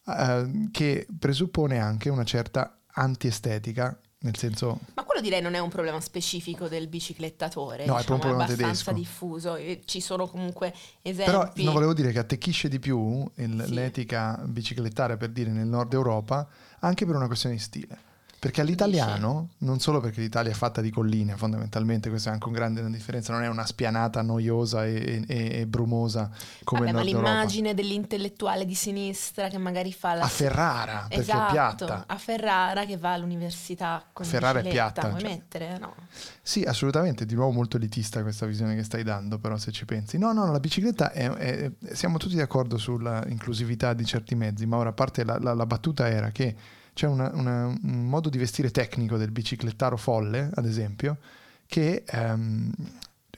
eh, 0.04 0.68
che 0.72 1.06
presuppone 1.16 1.78
anche 1.78 2.08
una 2.08 2.24
certa 2.24 2.76
antiestetica, 2.92 3.96
nel 4.22 4.36
senso 4.36 4.80
Ma 4.94 5.04
quello 5.04 5.20
direi 5.22 5.40
non 5.40 5.54
è 5.54 5.60
un 5.60 5.68
problema 5.68 6.00
specifico 6.00 6.66
del 6.66 6.88
biciclettatore. 6.88 7.86
No, 7.86 7.94
è 7.96 7.98
diciamo, 8.00 8.18
proprio 8.18 8.30
un 8.32 8.44
problema 8.44 8.64
abbastanza 8.66 8.90
tedesco. 8.92 8.98
diffuso. 8.98 9.56
Ci 9.84 10.00
sono 10.00 10.26
comunque 10.26 10.74
esempi. 11.02 11.30
Però 11.30 11.52
non 11.54 11.72
volevo 11.72 11.94
dire 11.94 12.10
che 12.10 12.18
attecchisce 12.18 12.68
di 12.68 12.80
più 12.80 13.30
il- 13.36 13.62
Sì. 13.64 13.74
l'etica 13.74 14.42
biciclettaria 14.44 15.16
per 15.16 15.28
dire 15.30 15.50
nel 15.50 15.68
nord 15.68 15.92
Europa 15.92 16.48
anche 16.80 17.06
per 17.06 17.14
una 17.14 17.28
questione 17.28 17.54
di 17.54 17.60
stile. 17.60 17.98
Perché 18.40 18.62
all'italiano, 18.62 19.50
non 19.58 19.80
solo 19.80 20.00
perché 20.00 20.22
l'Italia 20.22 20.50
è 20.50 20.54
fatta 20.54 20.80
di 20.80 20.90
colline 20.90 21.36
fondamentalmente, 21.36 22.08
questa 22.08 22.30
è 22.30 22.32
anche 22.32 22.46
un 22.46 22.54
grande 22.54 22.88
differenza, 22.88 23.34
non 23.34 23.42
è 23.42 23.48
una 23.48 23.66
spianata 23.66 24.22
noiosa 24.22 24.86
e, 24.86 25.22
e- 25.28 25.58
e 25.60 25.66
brumosa 25.66 26.30
come 26.64 26.80
Vabbè, 26.86 26.92
ma 26.92 26.98
nord 27.00 27.08
Europa. 27.12 27.28
l'immagine 27.30 27.74
dell'intellettuale 27.74 28.64
di 28.64 28.74
sinistra 28.74 29.48
che 29.48 29.58
magari 29.58 29.92
fa 29.92 30.14
la 30.14 30.24
A 30.24 30.28
Ferrara, 30.28 31.00
perché 31.06 31.16
Esatto, 31.20 31.48
è 31.48 31.52
piatta. 31.52 32.04
a 32.06 32.16
Ferrara 32.16 32.86
che 32.86 32.96
va 32.96 33.12
all'università 33.12 34.02
con 34.10 34.24
Ferrara 34.24 34.60
è 34.60 34.68
piatta, 34.70 35.08
Vuoi 35.08 35.20
cioè. 35.20 35.28
mettere? 35.28 35.78
No. 35.78 35.94
Sì, 36.40 36.62
assolutamente, 36.62 37.26
di 37.26 37.34
nuovo 37.34 37.52
molto 37.52 37.76
elitista 37.76 38.22
questa 38.22 38.46
visione 38.46 38.74
che 38.74 38.84
stai 38.84 39.02
dando, 39.02 39.38
però 39.38 39.58
se 39.58 39.70
ci 39.70 39.84
pensi. 39.84 40.16
No, 40.16 40.32
no, 40.32 40.50
la 40.50 40.60
bicicletta 40.60 41.12
è, 41.12 41.28
è- 41.30 41.70
siamo 41.92 42.16
tutti 42.16 42.36
d'accordo 42.36 42.78
sulla 42.78 43.22
inclusività 43.28 43.92
di 43.92 44.06
certi 44.06 44.34
mezzi, 44.34 44.64
ma 44.64 44.78
ora 44.78 44.88
a 44.88 44.92
parte 44.94 45.24
la, 45.24 45.38
la- 45.38 45.52
la 45.52 45.66
battuta 45.66 46.08
era 46.08 46.30
che 46.30 46.56
c'è 47.00 47.06
una- 47.06 47.30
una- 47.32 47.64
un 47.64 48.08
modo 48.08 48.28
di 48.28 48.36
vestire 48.36 48.70
tecnico 48.70 49.16
del 49.16 49.30
biciclettaro 49.30 49.96
folle, 49.96 50.50
ad 50.52 50.66
esempio, 50.66 51.16
che 51.64 52.04
ehm, 52.06 52.70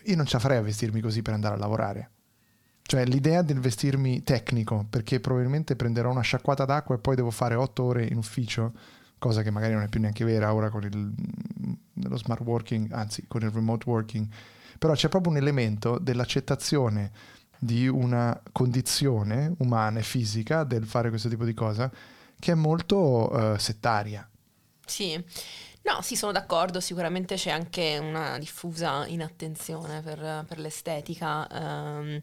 io 0.07 0.16
non 0.16 0.26
la 0.28 0.38
farei 0.40 0.59
a 0.59 0.62
vestirmi 0.62 1.00
così 1.00 1.23
per 1.23 1.35
andare 1.35 1.54
a 1.54 1.59
lavorare. 1.59 2.11
Cioè 2.83 3.04
l'idea 3.04 3.42
del 3.42 3.61
vestirmi 3.61 4.25
tecnico, 4.25 4.85
perché 4.90 5.21
probabilmente 5.21 5.76
prenderò 5.76 6.11
una 6.11 6.23
sciacquata 6.23 6.64
d'acqua 6.64 6.97
e 6.97 6.99
poi 6.99 7.14
devo 7.14 7.31
fare 7.31 7.54
otto 7.54 7.85
ore 7.85 8.04
in 8.04 8.16
ufficio, 8.16 8.73
cosa 9.16 9.42
che 9.42 9.52
magari 9.52 9.75
non 9.75 9.85
è 9.85 9.88
più 9.88 10.00
neanche 10.00 10.25
vera 10.25 10.52
ora 10.52 10.69
con 10.69 10.83
il, 10.83 11.14
lo 12.09 12.16
smart 12.16 12.42
working, 12.42 12.90
anzi 12.90 13.26
con 13.28 13.42
il 13.42 13.50
remote 13.50 13.88
working, 13.88 14.26
però 14.76 14.95
c'è 14.95 15.09
proprio 15.09 15.31
un 15.31 15.38
elemento 15.38 15.99
dell'accettazione 15.99 17.12
di 17.57 17.87
una 17.87 18.42
condizione 18.50 19.54
umana 19.59 20.00
e 20.00 20.02
fisica 20.02 20.64
del 20.64 20.85
fare 20.85 21.11
questo 21.11 21.28
tipo 21.28 21.45
di 21.45 21.54
cosa 21.54 21.88
che 22.43 22.51
è 22.51 22.55
molto 22.57 23.55
eh, 23.55 23.59
settaria. 23.61 24.29
Sì. 24.85 25.15
No, 25.85 26.03
sì, 26.03 26.17
sono 26.17 26.33
d'accordo, 26.33 26.81
sicuramente 26.81 27.37
c'è 27.37 27.51
anche 27.51 27.99
una 28.01 28.37
diffusa 28.39 29.07
inattenzione 29.07 30.01
per, 30.03 30.45
per 30.49 30.59
l'estetica. 30.59 31.47
ehm, 31.49 32.19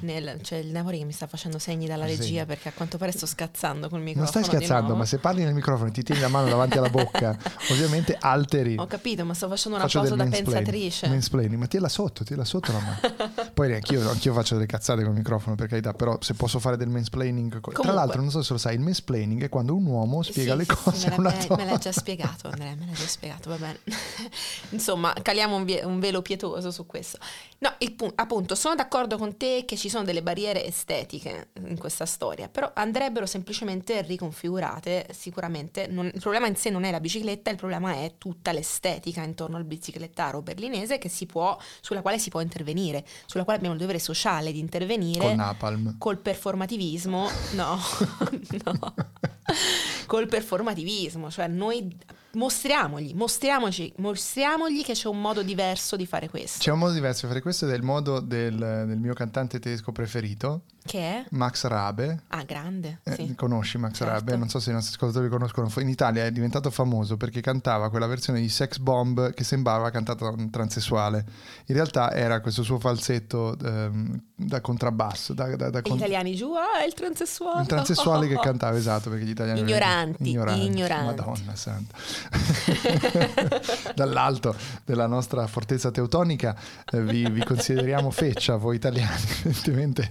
nel- 0.00 0.38
c'è 0.42 0.56
il 0.56 0.68
Napoli 0.68 0.98
che 0.98 1.04
mi 1.04 1.12
sta 1.12 1.26
facendo 1.26 1.58
segni 1.58 1.86
dalla 1.86 2.06
Sì. 2.06 2.16
regia 2.16 2.46
perché 2.46 2.68
a 2.68 2.72
quanto 2.72 2.98
pare 2.98 3.12
sto 3.12 3.26
scazzando 3.26 3.88
col 3.88 3.98
Non 3.98 4.08
microfono. 4.08 4.26
stai 4.30 4.42
di 4.42 4.48
scherzando, 4.48 4.82
nuovo. 4.88 4.98
ma 4.98 5.04
se 5.06 5.18
parli 5.18 5.44
nel 5.44 5.54
microfono 5.54 5.88
e 5.88 5.92
ti 5.92 6.02
tieni 6.02 6.20
la 6.20 6.28
mano 6.28 6.48
davanti 6.48 6.78
alla 6.78 6.90
bocca, 6.90 7.36
ovviamente 7.70 8.16
alteri. 8.20 8.76
Ho 8.78 8.86
capito, 8.86 9.24
ma 9.24 9.34
sto 9.34 9.48
facendo 9.48 9.76
una 9.76 9.86
Faccio 9.86 10.00
cosa 10.00 10.14
da 10.16 10.24
pensatrice. 10.26 11.08
Mansplaining, 11.08 11.58
ma 11.58 11.66
tienila 11.66 11.88
sotto, 11.90 12.24
tienila 12.24 12.46
sotto 12.46 12.72
la 12.72 12.78
mano. 12.80 12.98
Poi 13.54 13.72
anch'io, 13.74 14.08
anch'io 14.10 14.32
faccio 14.34 14.54
delle 14.54 14.66
cazzate 14.66 15.02
col 15.04 15.14
microfono, 15.14 15.54
per 15.54 15.68
carità, 15.68 15.92
però 15.94 16.18
se 16.20 16.34
posso 16.34 16.58
fare 16.58 16.76
del 16.76 16.88
mansplaining... 16.88 17.60
co- 17.60 17.70
Tra 17.70 17.78
Comunque. 17.80 17.92
l'altro, 18.00 18.20
non 18.20 18.30
so 18.30 18.42
se 18.42 18.52
lo 18.52 18.58
sai, 18.58 18.74
il 18.74 18.80
mansplaining 18.80 19.42
è 19.44 19.48
quando 19.48 19.74
un 19.74 19.86
uomo 19.86 20.22
spiega 20.22 20.52
Sì, 20.52 20.58
le 20.58 20.66
cose 20.66 20.96
sì, 20.98 21.08
me, 21.08 21.16
l'ha, 21.22 21.46
me, 21.56 21.64
l'ha 21.64 21.78
già 21.78 21.92
spiegato 21.92 22.48
Andrea, 22.48 22.74
me 22.74 22.86
l'ha 22.86 22.92
già 22.92 23.06
spiegato, 23.06 23.48
va 23.50 23.56
bene. 23.56 23.78
Insomma, 24.70 25.12
caliamo 25.22 25.56
un, 25.56 25.64
vie- 25.64 25.84
un 25.84 25.98
velo 26.00 26.22
pietoso 26.22 26.70
su 26.70 26.86
questo. 26.86 27.18
No, 27.58 27.72
il 27.78 27.92
pu- 27.92 28.12
appunto, 28.14 28.54
sono 28.54 28.74
d'accordo 28.74 29.16
con 29.18 29.36
te 29.36 29.64
che 29.66 29.76
ci 29.76 29.83
sono 29.88 30.04
delle 30.04 30.22
barriere 30.22 30.64
estetiche 30.64 31.48
in 31.66 31.78
questa 31.78 32.06
storia, 32.06 32.48
però 32.48 32.70
andrebbero 32.74 33.26
semplicemente 33.26 34.02
riconfigurate 34.02 35.06
sicuramente. 35.12 35.86
Non- 35.86 36.10
il 36.12 36.20
problema 36.20 36.46
in 36.46 36.56
sé 36.56 36.70
non 36.70 36.84
è 36.84 36.90
la 36.90 37.00
bicicletta, 37.00 37.50
il 37.50 37.56
problema 37.56 37.92
è 37.94 38.14
tutta 38.18 38.52
l'estetica 38.52 39.22
intorno 39.22 39.56
al 39.56 39.64
biciclettaro 39.64 40.42
berlinese 40.42 40.98
che 40.98 41.08
si 41.08 41.26
può, 41.26 41.56
sulla 41.80 42.02
quale 42.02 42.18
si 42.18 42.30
può 42.30 42.40
intervenire, 42.40 43.04
sulla 43.26 43.44
quale 43.44 43.58
abbiamo 43.58 43.74
il 43.74 43.80
dovere 43.80 43.98
sociale 43.98 44.52
di 44.52 44.58
intervenire 44.58 45.20
Con 45.20 45.36
Napalm. 45.36 45.96
col 45.98 46.18
performativismo, 46.18 47.28
no, 47.54 47.78
no, 48.64 48.94
col 50.06 50.26
performativismo, 50.26 51.30
cioè 51.30 51.46
noi 51.48 51.96
mostriamogli, 52.34 53.14
mostriamoci, 53.14 53.92
mostriamogli 53.96 54.82
che 54.82 54.92
c'è 54.92 55.08
un 55.08 55.20
modo 55.20 55.42
diverso 55.42 55.96
di 55.96 56.06
fare 56.06 56.28
questo, 56.28 56.58
C'è 56.58 56.70
un 56.70 56.78
modo 56.78 56.92
diverso 56.92 57.22
di 57.22 57.28
fare 57.28 57.40
questo 57.40 57.66
ed 57.66 57.72
è 57.72 57.76
il 57.76 57.82
modo 57.82 58.20
del, 58.20 58.56
del 58.56 58.98
mio 58.98 59.14
cantante 59.14 59.58
tedesco 59.58 59.92
preferito, 59.92 60.62
che 60.86 60.98
è, 60.98 61.24
Max 61.30 61.64
Rabe. 61.64 62.22
ah, 62.28 62.42
grande, 62.44 63.00
Eh, 63.04 63.14
sì. 63.14 63.34
Conosci 63.34 63.78
Max 63.78 63.96
Certo. 63.96 64.12
Rabe? 64.12 64.36
Non 64.36 64.48
so 64.48 64.60
se 64.60 64.70
i 64.70 64.72
nostri 64.74 64.94
ascoltatori 64.94 65.28
conoscono. 65.30 65.70
In 65.78 65.88
Italia 65.88 66.24
è 66.24 66.30
diventato 66.30 66.70
famoso 66.70 67.16
perché 67.16 67.40
cantava 67.40 67.88
quella 67.90 68.06
versione 68.06 68.40
di 68.40 68.48
Sex 68.48 68.78
Bomb 68.78 69.32
che 69.32 69.44
sembrava 69.44 69.90
cantata 69.90 70.24
da 70.26 70.30
un 70.36 70.50
transessuale. 70.50 71.24
In 71.66 71.74
realtà 71.74 72.12
era 72.12 72.40
questo 72.40 72.62
suo 72.62 72.78
falsetto 72.78 73.56
ehm, 73.58 74.20
da 74.36 74.60
contrabbasso. 74.60 75.32
Da, 75.32 75.56
da- 75.56 75.70
da 75.70 75.78
E 75.78 75.82
gli 75.82 75.88
con- 75.88 75.96
italiani 75.96 76.34
giù, 76.34 76.52
ah, 76.54 76.80
è 76.82 76.86
il 76.86 76.92
transessuale. 76.94 77.60
un 77.60 77.66
transessuale 77.66 78.28
che 78.28 78.38
cantava, 78.38 78.76
esatto, 78.76 79.08
perché 79.10 79.24
gli 79.24 79.30
italiani... 79.30 79.60
Ignoranti, 79.60 80.28
ignoranti. 80.28 81.04
Madonna 81.04 81.54
santa. 81.56 81.96
Dall'alto 83.94 84.54
della 84.84 85.06
nostra 85.06 85.46
fortezza 85.46 85.90
teutonica 85.90 86.56
eh, 86.92 87.00
vi, 87.02 87.28
vi 87.30 87.42
consideriamo 87.44 88.10
feccia 88.10 88.56
voi 88.56 88.76
italiani, 88.76 89.20
evidentemente, 89.44 90.10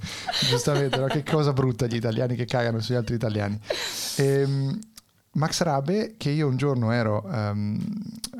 giustamente, 0.63 0.97
no? 0.99 1.05
che 1.07 1.23
cosa 1.23 1.51
brutta 1.51 1.85
gli 1.87 1.95
italiani 1.95 2.35
che 2.35 2.45
cagano 2.45 2.79
sugli 2.79 2.95
altri 2.95 3.15
italiani. 3.15 3.59
Ehm, 4.17 4.79
Max 5.35 5.61
Rabe, 5.61 6.13
che 6.15 6.29
io 6.29 6.47
un 6.47 6.57
giorno 6.57 6.91
ero, 6.91 7.27
ehm, 7.27 7.79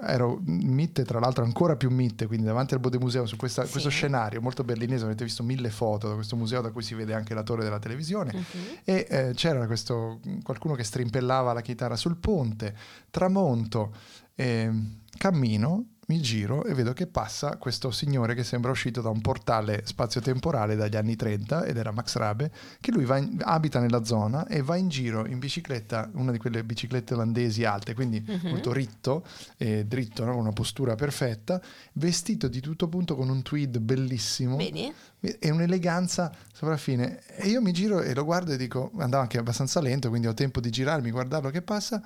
ero 0.05 0.39
mitte, 0.45 1.03
tra 1.03 1.19
l'altro 1.19 1.43
ancora 1.43 1.75
più 1.75 1.89
mitte, 1.89 2.27
quindi 2.27 2.45
davanti 2.45 2.75
al 2.75 2.79
Bode 2.79 2.99
Museo, 2.99 3.25
su 3.25 3.35
questa- 3.35 3.65
Sì. 3.65 3.71
questo 3.71 3.89
scenario 3.89 4.41
molto 4.41 4.63
berlinese, 4.63 5.03
avete 5.03 5.23
visto 5.23 5.41
mille 5.41 5.71
foto 5.71 6.07
da 6.09 6.13
questo 6.13 6.35
museo 6.35 6.61
da 6.61 6.69
cui 6.69 6.83
si 6.83 6.93
vede 6.93 7.15
anche 7.15 7.33
la 7.33 7.41
torre 7.41 7.63
della 7.63 7.79
televisione, 7.79 8.31
Mhm. 8.35 8.43
e 8.83 9.07
eh, 9.09 9.31
c'era 9.33 9.65
questo, 9.65 10.19
qualcuno 10.43 10.75
che 10.75 10.83
strimpellava 10.83 11.51
la 11.51 11.61
chitarra 11.61 11.95
sul 11.95 12.17
ponte, 12.17 12.75
tramonto, 13.09 13.91
ehm, 14.35 14.99
cammino 15.17 15.85
mi 16.07 16.19
giro 16.19 16.65
e 16.65 16.73
vedo 16.73 16.93
che 16.93 17.07
passa 17.07 17.57
questo 17.57 17.91
signore 17.91 18.35
che 18.35 18.43
sembra 18.43 18.71
uscito 18.71 19.01
da 19.01 19.09
un 19.09 19.21
portale 19.21 19.83
spazio-temporale 19.85 20.75
dagli 20.75 20.95
anni 20.95 21.15
30 21.15 21.63
ed 21.65 21.77
era 21.77 21.91
Max 21.91 22.15
Rabe, 22.15 22.51
che 22.79 22.91
lui 22.91 23.03
in, 23.03 23.37
abita 23.41 23.79
nella 23.79 24.03
zona 24.03 24.45
e 24.47 24.61
va 24.61 24.75
in 24.75 24.89
giro 24.89 25.25
in 25.25 25.39
bicicletta, 25.39 26.09
una 26.15 26.31
di 26.31 26.37
quelle 26.37 26.63
biciclette 26.63 27.13
olandesi 27.13 27.63
alte, 27.63 27.93
quindi 27.93 28.23
uh-huh. 28.25 28.49
molto 28.49 28.73
ritto 28.73 29.25
e 29.57 29.85
dritto, 29.85 30.25
no? 30.25 30.31
con 30.31 30.41
una 30.41 30.51
postura 30.51 30.95
perfetta, 30.95 31.61
vestito 31.93 32.47
di 32.47 32.59
tutto 32.59 32.87
punto 32.87 33.15
con 33.15 33.29
un 33.29 33.41
tweed 33.41 33.79
bellissimo. 33.79 34.57
Vedi? 34.57 34.93
E 35.21 35.51
un'eleganza 35.51 36.33
sopraffine. 36.51 37.23
E 37.27 37.47
io 37.47 37.61
mi 37.61 37.71
giro 37.71 38.01
e 38.01 38.13
lo 38.13 38.25
guardo 38.25 38.51
e 38.51 38.57
dico, 38.57 38.91
andava 38.97 39.23
anche 39.23 39.37
abbastanza 39.37 39.79
lento, 39.79 40.09
quindi 40.09 40.27
ho 40.27 40.33
tempo 40.33 40.59
di 40.59 40.69
girarmi, 40.69 41.11
guardarlo 41.11 41.49
che 41.49 41.61
passa 41.61 42.03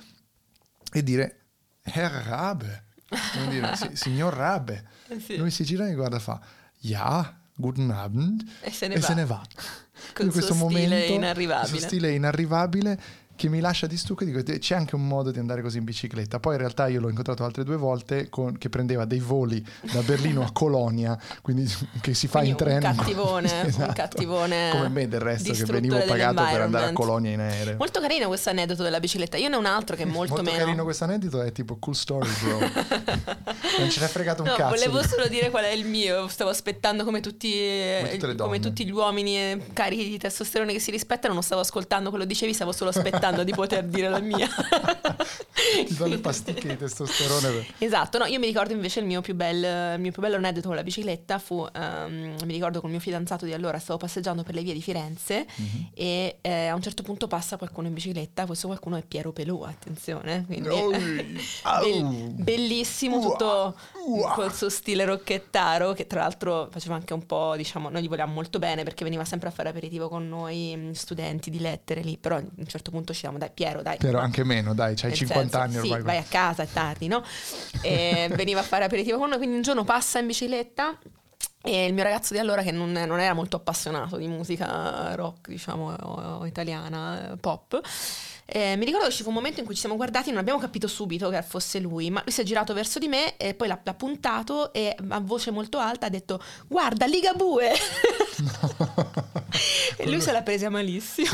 e 0.94 1.04
dire, 1.04 1.40
Herr 1.82 2.12
Rabe 2.28 2.86
come 3.10 3.48
dire, 3.50 3.76
si, 3.76 3.90
signor 3.94 4.34
Rabe. 4.34 4.86
Eh 5.08 5.20
sì. 5.20 5.38
Lui 5.38 5.52
si 5.52 5.64
gira 5.64 5.86
e 5.86 5.90
mi 5.90 5.96
guarda 5.96 6.18
e 6.18 6.20
fa, 6.20 6.40
ja, 6.80 7.38
guten 7.54 7.90
Abend, 7.90 8.44
e 8.62 8.72
se 8.72 8.88
ne 8.88 8.96
e 8.96 9.00
va. 9.00 9.06
Se 9.06 9.14
ne 9.14 9.26
va. 9.26 9.42
Con 10.14 10.30
questo 10.30 10.54
stile 10.54 11.06
inarrivabile. 11.06 11.70
Questo 11.70 11.88
stile 11.88 12.12
inarrivabile 12.12 13.00
che 13.38 13.48
mi 13.50 13.60
lascia 13.60 13.88
di 13.88 13.96
stucco 13.96 14.24
e 14.24 14.26
dico 14.26 14.42
c'è 14.42 14.76
anche 14.76 14.96
un 14.96 15.08
modo 15.08 15.30
di 15.32 15.38
andare 15.38 15.62
così 15.62 15.78
in 15.78 15.84
bicicletta. 15.84 16.40
Poi 16.40 16.54
in 16.54 16.60
realtà 16.60 16.88
io 16.88 17.00
l'ho 17.00 17.08
incontrato 17.08 17.46
altre 17.46 17.64
due 17.64 17.78
volte 17.78 18.30
con, 18.30 18.58
che 18.58 18.68
prendeva 18.68 19.06
dei 19.06 19.20
voli 19.20 19.64
da 19.94 20.02
Berlino 20.02 20.42
a 20.42 20.52
Colonia, 20.52 21.18
quindi 21.42 21.72
che 22.02 22.14
si 22.16 22.28
fa 22.28 22.40
quindi 22.40 22.64
in 22.64 22.68
treno. 22.68 22.90
Un 22.90 22.96
cattivone, 22.96 23.68
esatto. 23.68 23.88
un 23.88 23.94
cattivone. 23.94 24.70
Come 24.72 24.90
me 24.90 25.08
del 25.08 25.20
resto 25.20 25.54
che 25.54 25.64
venivo 25.66 26.04
pagato 26.06 26.44
per 26.44 26.62
andare 26.62 26.88
a 26.88 26.94
Colonia 26.94 27.32
in 27.32 27.40
aereo. 27.40 27.76
Molto 27.78 28.02
carino 28.02 28.28
questo 28.28 28.50
aneddoto 28.50 28.82
della 28.82 29.00
bicicletta. 29.00 29.38
Io 29.38 29.50
ne 29.50 29.56
ho 29.56 29.60
un 29.60 29.66
altro 29.68 29.96
che 29.96 30.04
è 30.04 30.06
molto, 30.10 30.34
molto 30.34 30.50
meno. 30.50 30.64
carino 30.64 30.84
questo 30.84 31.04
aneddoto 31.04 31.42
è 31.42 31.52
tipo 31.52 31.78
cool 31.78 31.96
story 31.96 32.30
bro. 32.42 32.60
non 33.78 33.90
ce 33.90 34.00
n'è 34.00 34.08
fregato 34.08 34.42
un 34.42 34.50
no, 34.50 34.56
cazzo. 34.56 34.76
Volevo 34.76 35.04
solo 35.04 35.28
dire 35.28 35.52
qual 35.52 35.66
è 35.66 35.72
il 35.72 35.86
mio. 35.86 36.28
Stavo 36.28 36.50
aspettando 36.50 37.04
come 37.04 37.20
tutti, 37.20 37.54
come, 38.20 38.36
come 38.36 38.60
tutti 38.60 38.84
gli 38.84 38.92
uomini 38.92 39.62
carichi 39.74 40.10
di 40.10 40.18
testosterone 40.18 40.74
che 40.74 40.80
si 40.80 40.90
rispettano. 40.90 41.34
Non 41.36 41.44
stavo 41.44 41.62
ascoltando 41.62 42.10
quello 42.10 42.24
che 42.26 42.32
dicevi, 42.32 42.54
stavo 42.54 42.72
solo 42.72 42.90
aspettando 42.90 43.27
di 43.44 43.52
poter 43.52 43.84
dire 43.84 44.10
la 44.10 44.20
mia. 44.20 44.48
Ti 45.86 45.96
do 45.96 46.06
le 46.08 46.18
pasticche 46.18 46.68
di 46.68 46.78
testosterone. 46.78 47.66
Esatto, 47.78 48.18
no, 48.18 48.26
io 48.26 48.40
mi 48.40 48.48
ricordo 48.48 48.74
invece 48.74 49.00
il 49.00 49.06
mio 49.06 49.22
più, 49.22 49.36
bel, 49.36 49.96
il 49.96 50.02
mio 50.02 50.12
più 50.12 50.22
bello 50.22 50.36
aneddoto 50.36 50.68
con 50.68 50.76
la 50.76 50.84
bicicletta 50.84 51.40
fu, 51.40 51.56
um, 51.56 52.36
mi 52.44 52.54
ricordo 52.54 52.80
con 52.80 52.90
il 52.90 52.96
mio 52.96 53.04
fidanzato 53.04 53.46
di 53.46 53.54
allora, 53.54 53.80
stavo 53.80 54.00
passeggiando 54.00 54.44
per 54.44 54.56
le 54.56 54.64
vie 54.64 54.74
di 54.74 54.82
Firenze 54.82 55.46
mm-hmm. 55.46 55.84
e 55.94 56.38
eh, 56.42 56.68
a 56.68 56.76
un 56.76 56.82
certo 56.82 57.04
punto 57.04 57.28
passa 57.28 57.58
qualcuno 57.58 57.88
in 57.88 57.94
bicicletta, 57.94 58.46
questo 58.46 58.68
qualcuno 58.68 58.98
è 58.98 59.04
Piero 59.04 59.32
Pelù, 59.32 59.62
attenzione, 59.62 60.46
quindi 60.46 60.70
oh, 60.70 60.90
be- 60.90 62.44
bellissimo, 62.44 63.20
tutto 63.22 63.76
uh, 64.06 64.22
col 64.34 64.54
suo 64.54 64.70
stile 64.70 65.06
rocchettaro, 65.06 65.94
che 65.94 66.08
tra 66.08 66.22
l'altro 66.22 66.70
faceva 66.72 66.96
anche 66.96 67.14
un 67.14 67.26
po', 67.26 67.54
diciamo, 67.56 67.90
noi 67.90 68.02
gli 68.02 68.08
volevamo 68.08 68.34
molto 68.34 68.60
bene 68.60 68.84
perché 68.84 69.04
veniva 69.04 69.26
sempre 69.26 69.50
a 69.50 69.52
fare 69.52 69.70
aperitivo 69.70 70.08
con 70.10 70.28
noi 70.28 70.76
mm, 70.76 70.92
studenti 70.92 71.50
di 71.50 71.60
lettere 71.60 72.02
lì, 72.02 72.18
però 72.18 72.38
a 72.38 72.40
un 72.40 72.68
certo 72.68 72.92
punto 72.92 73.14
ci 73.14 73.28
diciamo, 73.28 73.38
dai 73.38 73.52
Piero, 73.54 73.82
dai. 73.82 73.98
Però 73.98 74.20
anche 74.20 74.44
meno, 74.44 74.74
dai, 74.74 74.96
c'hai 74.96 75.14
50 75.14 75.47
senso, 75.50 75.78
anni 75.78 75.78
ormai. 75.78 76.00
Sì, 76.00 76.06
vai 76.06 76.18
a 76.18 76.26
casa, 76.28 76.64
è 76.64 76.68
tardi, 76.72 77.08
no? 77.08 77.24
E 77.82 78.30
veniva 78.36 78.60
a 78.60 78.64
fare 78.64 78.86
aperitivo 78.86 79.18
con 79.18 79.30
noi, 79.30 79.38
quindi 79.38 79.56
un 79.56 79.62
giorno 79.62 79.84
passa 79.84 80.20
in 80.20 80.28
bicicletta 80.28 80.98
e 81.62 81.86
il 81.86 81.94
mio 81.94 82.04
ragazzo 82.04 82.34
di 82.34 82.40
allora, 82.40 82.62
che 82.62 82.72
non, 82.72 82.92
non 82.92 83.20
era 83.20 83.34
molto 83.34 83.58
appassionato 83.58 84.18
di 84.18 84.28
musica 84.28 85.16
rock, 85.16 85.50
diciamo, 85.50 86.46
italiana, 86.46 87.36
pop, 87.40 87.82
eh, 88.50 88.78
mi 88.78 88.86
ricordo 88.86 89.08
che 89.08 89.12
ci 89.12 89.24
fu 89.24 89.30
un 89.30 89.36
momento 89.36 89.60
in 89.60 89.66
cui 89.66 89.76
ci 89.76 89.82
siamo 89.82 89.98
guardati 89.98 90.30
e 90.30 90.32
non 90.32 90.40
abbiamo 90.40 90.60
capito 90.60 90.88
subito 90.88 91.28
che 91.30 91.42
fosse 91.42 91.80
lui, 91.80 92.10
ma 92.10 92.22
lui 92.24 92.32
si 92.32 92.40
è 92.40 92.46
girato 92.46 92.74
verso 92.74 92.98
di 92.98 93.10
me 93.10 93.36
e 93.36 93.54
poi 93.54 93.68
l'ha, 93.68 93.78
l'ha 93.84 93.94
puntato 93.94 94.72
e 94.72 94.96
a 95.10 95.20
voce 95.20 95.52
molto 95.52 95.80
alta 95.80 96.06
ha 96.06 96.10
detto 96.10 96.42
guarda 96.68 97.06
Ligabue! 97.06 97.72
No. 100.08 100.14
e 100.14 100.16
lui 100.16 100.22
se 100.22 100.32
l'ha 100.32 100.42
presa 100.42 100.70
malissimo. 100.70 101.28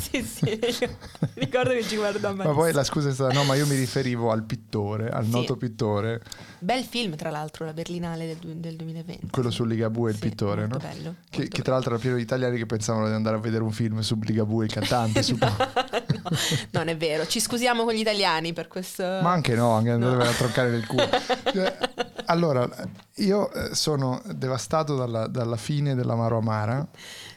Sì, 0.00 0.22
sì, 0.24 0.58
sì. 0.70 0.88
ricordo 1.34 1.70
che 1.70 1.82
ci 1.82 1.96
guardò 1.96 2.28
malissimo. 2.28 2.54
Ma 2.54 2.60
poi 2.60 2.72
la 2.72 2.84
scusa 2.84 3.10
è 3.10 3.12
stata, 3.12 3.32
no, 3.32 3.44
ma 3.44 3.54
io 3.54 3.66
mi 3.66 3.76
riferivo 3.76 4.30
al 4.30 4.42
pittore, 4.42 5.10
al 5.10 5.24
sì. 5.24 5.30
noto 5.30 5.56
pittore. 5.56 6.22
Bel 6.58 6.82
film, 6.84 7.14
tra 7.16 7.30
l'altro, 7.30 7.64
la 7.64 7.72
Berlinale 7.72 8.26
del, 8.26 8.56
del 8.56 8.76
2020. 8.76 9.28
Quello 9.30 9.50
su 9.50 9.64
Ligabue, 9.64 10.10
il 10.10 10.18
pittore, 10.18 10.66
no? 10.66 10.78
Bello, 10.78 11.14
che, 11.28 11.48
che, 11.48 11.62
tra 11.62 11.74
l'altro 11.74 11.92
era 11.92 12.00
pieno 12.00 12.16
di 12.16 12.22
italiani 12.22 12.56
che 12.56 12.66
pensavano 12.66 13.06
di 13.06 13.12
andare 13.12 13.36
a 13.36 13.38
vedere 13.38 13.62
un 13.62 13.72
film 13.72 14.00
su 14.00 14.18
Ligabue, 14.20 14.64
il 14.64 14.72
cantante. 14.72 15.22
su... 15.22 15.36
no, 15.38 15.56
non 16.70 16.88
è 16.88 16.96
vero. 16.96 17.26
Ci 17.26 17.40
scusiamo 17.40 17.84
con 17.84 17.92
gli 17.92 18.00
italiani 18.00 18.52
per 18.52 18.68
questo. 18.68 19.02
Ma 19.02 19.32
anche 19.32 19.54
no, 19.54 19.72
anche 19.72 19.96
no. 19.96 20.18
a 20.18 20.32
troncare 20.32 20.70
nel 20.70 20.86
culo. 20.86 21.08
Cioè, 21.52 21.78
allora, 22.26 22.68
io 23.16 23.52
eh, 23.52 23.74
sono 23.74 24.22
devastato 24.26 24.96
dalla, 24.96 25.26
dalla 25.26 25.56
fine 25.56 25.94
dell'Amaro 25.94 26.38
Amara. 26.38 26.86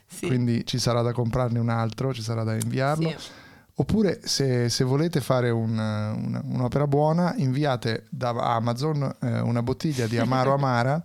Sì. 0.08 0.28
Quindi 0.28 0.66
ci 0.66 0.80
sarà 0.80 1.02
da 1.02 1.12
comprarne 1.12 1.60
un 1.60 1.70
altro, 1.70 2.14
ci 2.14 2.22
sarà 2.22 2.44
da 2.44 2.54
inviarlo. 2.54 3.10
Sì. 3.10 3.46
Oppure 3.80 4.22
se, 4.24 4.70
se 4.70 4.84
volete 4.84 5.22
fare 5.22 5.52
un, 5.52 5.72
una, 5.72 6.42
un'opera 6.44 6.88
buona, 6.88 7.36
inviate 7.38 8.06
da 8.10 8.30
Amazon 8.30 9.16
eh, 9.22 9.40
una 9.40 9.62
bottiglia 9.62 10.08
di 10.08 10.18
Amaro 10.18 10.54
Amara 10.54 11.04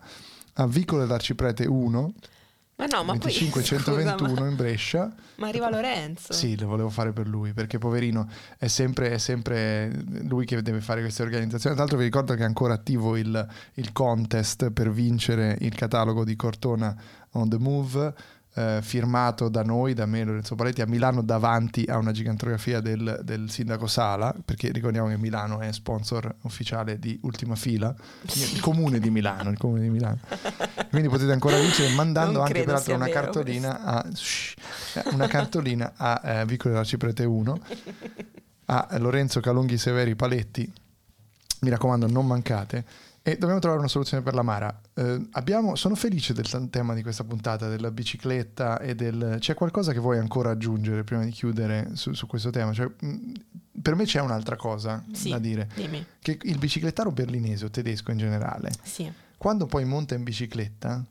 a 0.55 0.67
Vicolo 0.67 1.03
dell'Arciprete 1.03 1.67
1. 1.67 2.15
Ma 2.77 2.87
no, 2.87 3.05
ma 3.05 3.15
2521 3.15 4.33
poi, 4.33 4.49
in 4.49 4.57
Brescia. 4.57 5.13
Ma 5.37 5.49
arriva 5.49 5.69
Lorenzo. 5.69 6.33
Sì, 6.33 6.59
lo 6.59 6.67
volevo 6.67 6.89
fare 6.89 7.13
per 7.13 7.29
lui, 7.29 7.53
perché 7.53 7.77
poverino 7.77 8.27
è 8.57 8.69
sempre, 8.69 9.11
è 9.11 9.19
sempre 9.19 9.93
lui 10.23 10.47
che 10.47 10.63
deve 10.63 10.81
fare 10.81 11.03
queste 11.03 11.23
organizzazioni. 11.23 11.75
Tra 11.75 11.85
l'altro 11.85 11.99
vi 11.99 12.05
ricordo 12.05 12.35
che 12.35 12.41
è 12.41 12.47
ancora 12.47 12.73
attivo 12.73 13.17
il, 13.19 13.49
il 13.75 13.93
contest 13.93 14.71
per 14.71 14.91
vincere 14.91 15.59
il 15.61 15.75
catalogo 15.75 16.25
di 16.25 16.35
Cortona 16.37 16.97
on 17.33 17.51
the 17.51 17.59
Move 17.59 18.15
eh, 18.55 18.81
firmato 18.83 19.49
da 19.49 19.63
noi, 19.63 19.95
da 19.95 20.07
me 20.07 20.25
Lorenzo 20.25 20.55
Paletti, 20.55 20.83
a 20.83 20.87
Milano 20.87 21.23
davanti 21.23 21.85
a 21.89 21.97
una 21.97 22.13
gigantografia 22.13 22.81
del, 22.81 23.21
del, 23.23 23.51
sindaco 23.51 23.87
Sala, 23.87 24.35
perché 24.45 24.71
ricordiamo 24.71 25.09
che 25.09 25.17
Milano 25.17 25.61
è 25.61 25.73
sponsor 25.73 26.35
ufficiale 26.43 26.99
di 26.99 27.19
Ultima 27.23 27.55
Fila, 27.55 27.95
il 28.23 28.61
comune 28.61 28.99
di 28.99 29.11
Milano, 29.11 29.51
il 29.51 29.59
comune 29.59 29.81
di 29.81 29.89
Milano. 29.89 30.19
Quindi 30.91 31.09
potete 31.09 31.33
ancora 31.33 31.59
vincere 31.59 31.95
mandando 31.95 32.39
non 32.39 32.47
anche 32.47 32.63
peraltro 32.65 32.95
una 32.95 33.09
cartolina, 33.09 33.81
a, 33.81 34.07
shh, 34.13 34.55
una 35.13 35.27
cartolina 35.29 35.93
a 35.97 36.21
eh, 36.23 36.45
Vicolo 36.45 36.75
della 36.75 36.85
Ciprete 36.85 37.25
1 37.25 37.61
a 38.67 38.89
Lorenzo 38.99 39.41
Calonghi 39.41 39.79
Severi 39.79 40.15
Paletti. 40.15 40.71
Mi 41.61 41.71
raccomando, 41.71 42.07
non 42.07 42.27
mancate 42.27 42.85
e 43.23 43.37
dobbiamo 43.37 43.61
trovare 43.61 43.81
una 43.81 43.89
soluzione 43.89 44.23
per 44.23 44.35
la 44.35 44.43
Mara. 44.43 44.81
Eh, 44.95 45.29
abbiamo, 45.33 45.77
sono 45.77 45.95
felice 45.95 46.33
del 46.33 46.69
tema 46.71 46.93
di 46.93 47.03
questa 47.03 47.23
puntata, 47.23 47.69
della 47.69 47.93
bicicletta 47.93 48.81
e 48.81 48.97
del... 48.97 49.37
C'è 49.39 49.55
qualcosa 49.55 49.93
che 49.93 50.01
vuoi 50.01 50.19
ancora 50.19 50.51
aggiungere 50.51 51.05
prima 51.05 51.25
di 51.25 51.31
chiudere 51.31 51.91
su, 51.95 52.13
su 52.15 52.27
questo 52.27 52.51
tema? 52.51 52.73
Cioè, 52.73 52.91
mh, 52.99 53.33
per 53.81 53.95
me 53.95 54.05
c'è 54.05 54.21
un'altra 54.21 54.57
cosa 54.57 55.05
sì, 55.13 55.31
da 55.31 55.39
dire. 55.39 55.69
Dimmi. 55.75 56.05
Che 56.19 56.39
il 56.43 56.59
biciclettaro 56.59 57.13
berlinese 57.13 57.65
o 57.65 57.71
tedesco 57.71 58.11
in 58.11 58.19
generale, 58.19 58.73
sì. 58.83 59.11
quando 59.37 59.67
poi 59.67 59.85
monta 59.85 60.17
in 60.17 60.25
bicicletta, 60.25 61.05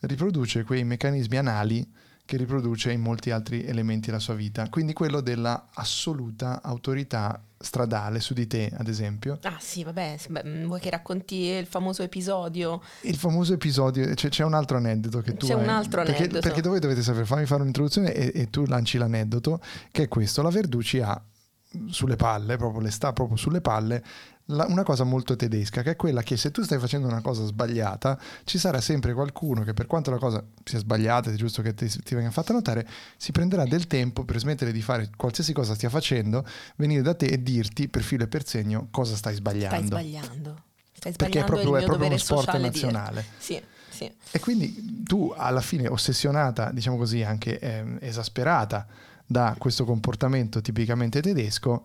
riproduce 0.00 0.62
quei 0.62 0.84
meccanismi 0.84 1.36
anali 1.36 1.92
che 2.26 2.36
riproduce 2.36 2.90
in 2.92 3.00
molti 3.00 3.30
altri 3.30 3.64
elementi 3.64 4.06
della 4.06 4.18
sua 4.18 4.34
vita. 4.34 4.68
Quindi 4.68 4.92
quello 4.92 5.20
della 5.20 5.68
assoluta 5.72 6.60
autorità 6.60 7.40
stradale 7.58 8.20
su 8.20 8.34
di 8.34 8.46
te, 8.46 8.70
ad 8.76 8.88
esempio. 8.88 9.38
Ah 9.42 9.56
sì, 9.58 9.84
vabbè, 9.84 10.18
mm, 10.44 10.66
vuoi 10.66 10.80
che 10.80 10.90
racconti 10.90 11.36
il 11.36 11.66
famoso 11.66 12.02
episodio? 12.02 12.82
Il 13.02 13.16
famoso 13.16 13.54
episodio, 13.54 14.12
cioè, 14.14 14.28
c'è 14.28 14.44
un 14.44 14.54
altro 14.54 14.76
aneddoto 14.76 15.20
che 15.22 15.36
tu 15.36 15.46
c'è 15.46 15.54
hai. 15.54 15.62
un 15.62 15.68
altro 15.68 16.02
perché, 16.02 16.24
aneddoto. 16.24 16.40
Perché 16.40 16.68
voi 16.68 16.80
dovete 16.80 17.02
sapere, 17.02 17.24
fammi 17.24 17.46
fare 17.46 17.62
un'introduzione 17.62 18.12
e, 18.12 18.32
e 18.34 18.50
tu 18.50 18.66
lanci 18.66 18.98
l'aneddoto, 18.98 19.60
che 19.90 20.02
è 20.02 20.08
questo. 20.08 20.42
La 20.42 20.50
Verducci 20.50 21.00
ha 21.00 21.22
sulle 21.88 22.16
palle, 22.16 22.56
proprio 22.56 22.80
le 22.80 22.90
sta 22.90 23.12
proprio 23.12 23.36
sulle 23.36 23.60
palle, 23.60 24.02
la, 24.46 24.66
una 24.68 24.82
cosa 24.82 25.04
molto 25.04 25.34
tedesca, 25.34 25.82
che 25.82 25.92
è 25.92 25.96
quella 25.96 26.22
che 26.22 26.36
se 26.36 26.50
tu 26.50 26.62
stai 26.62 26.78
facendo 26.78 27.08
una 27.08 27.20
cosa 27.20 27.44
sbagliata, 27.44 28.18
ci 28.44 28.58
sarà 28.58 28.80
sempre 28.80 29.12
qualcuno 29.12 29.62
che 29.62 29.74
per 29.74 29.86
quanto 29.86 30.10
la 30.10 30.18
cosa 30.18 30.44
sia 30.64 30.78
sbagliata, 30.78 31.30
è 31.30 31.34
giusto 31.34 31.62
che 31.62 31.74
ti, 31.74 31.88
ti 31.88 32.14
venga 32.14 32.30
fatta 32.30 32.52
notare, 32.52 32.86
si 33.16 33.32
prenderà 33.32 33.64
del 33.64 33.86
tempo 33.86 34.24
per 34.24 34.38
smettere 34.38 34.72
di 34.72 34.82
fare 34.82 35.10
qualsiasi 35.16 35.52
cosa 35.52 35.74
stia 35.74 35.88
facendo, 35.88 36.46
venire 36.76 37.02
da 37.02 37.14
te 37.14 37.26
e 37.26 37.42
dirti 37.42 37.88
per 37.88 38.02
filo 38.02 38.24
e 38.24 38.28
per 38.28 38.46
segno 38.46 38.88
cosa 38.90 39.16
stai 39.16 39.34
sbagliando. 39.34 39.86
Stai 39.86 39.86
sbagliando. 39.86 40.62
Stai 40.92 41.12
sbagliando 41.12 41.16
Perché 41.16 41.40
è 41.40 41.44
proprio, 41.44 41.76
è 41.76 41.84
proprio 41.84 42.08
uno 42.08 42.16
sport 42.18 42.56
nazionale. 42.56 43.24
Sì. 43.38 43.62
Sì. 43.88 44.12
E 44.30 44.40
quindi 44.40 45.02
tu 45.04 45.32
alla 45.34 45.62
fine 45.62 45.88
ossessionata, 45.88 46.70
diciamo 46.70 46.98
così, 46.98 47.22
anche 47.22 47.58
eh, 47.58 47.96
esasperata 48.00 48.86
da 49.26 49.54
questo 49.58 49.84
comportamento 49.84 50.60
tipicamente 50.60 51.20
tedesco, 51.20 51.84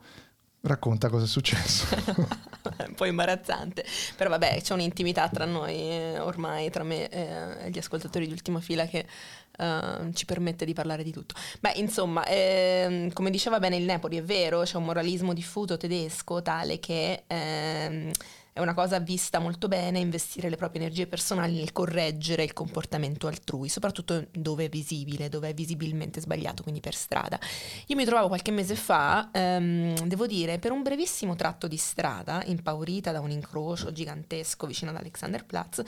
racconta 0.61 1.09
cosa 1.09 1.25
è 1.25 1.27
successo. 1.27 1.85
un 2.87 2.93
po' 2.95 3.05
imbarazzante, 3.05 3.83
però 4.15 4.29
vabbè 4.29 4.61
c'è 4.61 4.73
un'intimità 4.73 5.27
tra 5.29 5.45
noi 5.45 5.75
eh, 5.75 6.19
ormai, 6.19 6.69
tra 6.69 6.83
me 6.83 7.09
e 7.09 7.69
gli 7.69 7.77
ascoltatori 7.77 8.27
di 8.27 8.31
ultima 8.31 8.59
fila 8.59 8.85
che 8.85 9.05
uh, 9.57 10.11
ci 10.13 10.25
permette 10.25 10.65
di 10.65 10.73
parlare 10.73 11.03
di 11.03 11.11
tutto. 11.11 11.35
Beh 11.59 11.73
insomma, 11.75 12.25
ehm, 12.25 13.11
come 13.13 13.31
diceva 13.31 13.59
bene 13.59 13.77
il 13.77 13.83
Nepoli, 13.83 14.17
è 14.17 14.23
vero, 14.23 14.61
c'è 14.61 14.77
un 14.77 14.85
moralismo 14.85 15.33
diffuso 15.33 15.77
tedesco 15.77 16.41
tale 16.41 16.79
che... 16.79 17.23
È 18.53 18.59
una 18.59 18.73
cosa 18.73 18.99
vista 18.99 19.39
molto 19.39 19.69
bene 19.69 19.99
investire 19.99 20.49
le 20.49 20.57
proprie 20.57 20.81
energie 20.81 21.07
personali 21.07 21.55
nel 21.55 21.71
correggere 21.71 22.43
il 22.43 22.51
comportamento 22.51 23.27
altrui, 23.27 23.69
soprattutto 23.69 24.27
dove 24.33 24.65
è 24.65 24.69
visibile, 24.69 25.29
dove 25.29 25.47
è 25.47 25.53
visibilmente 25.53 26.19
sbagliato, 26.19 26.61
quindi 26.61 26.81
per 26.81 26.93
strada. 26.93 27.39
Io 27.87 27.95
mi 27.95 28.03
trovavo 28.03 28.27
qualche 28.27 28.51
mese 28.51 28.75
fa, 28.75 29.29
ehm, 29.31 30.01
devo 30.01 30.27
dire, 30.27 30.59
per 30.59 30.71
un 30.71 30.83
brevissimo 30.83 31.37
tratto 31.37 31.69
di 31.69 31.77
strada, 31.77 32.43
impaurita 32.43 33.13
da 33.13 33.21
un 33.21 33.31
incrocio 33.31 33.93
gigantesco 33.93 34.67
vicino 34.67 34.91
ad 34.91 34.97
Alexanderplatz, 34.97 35.81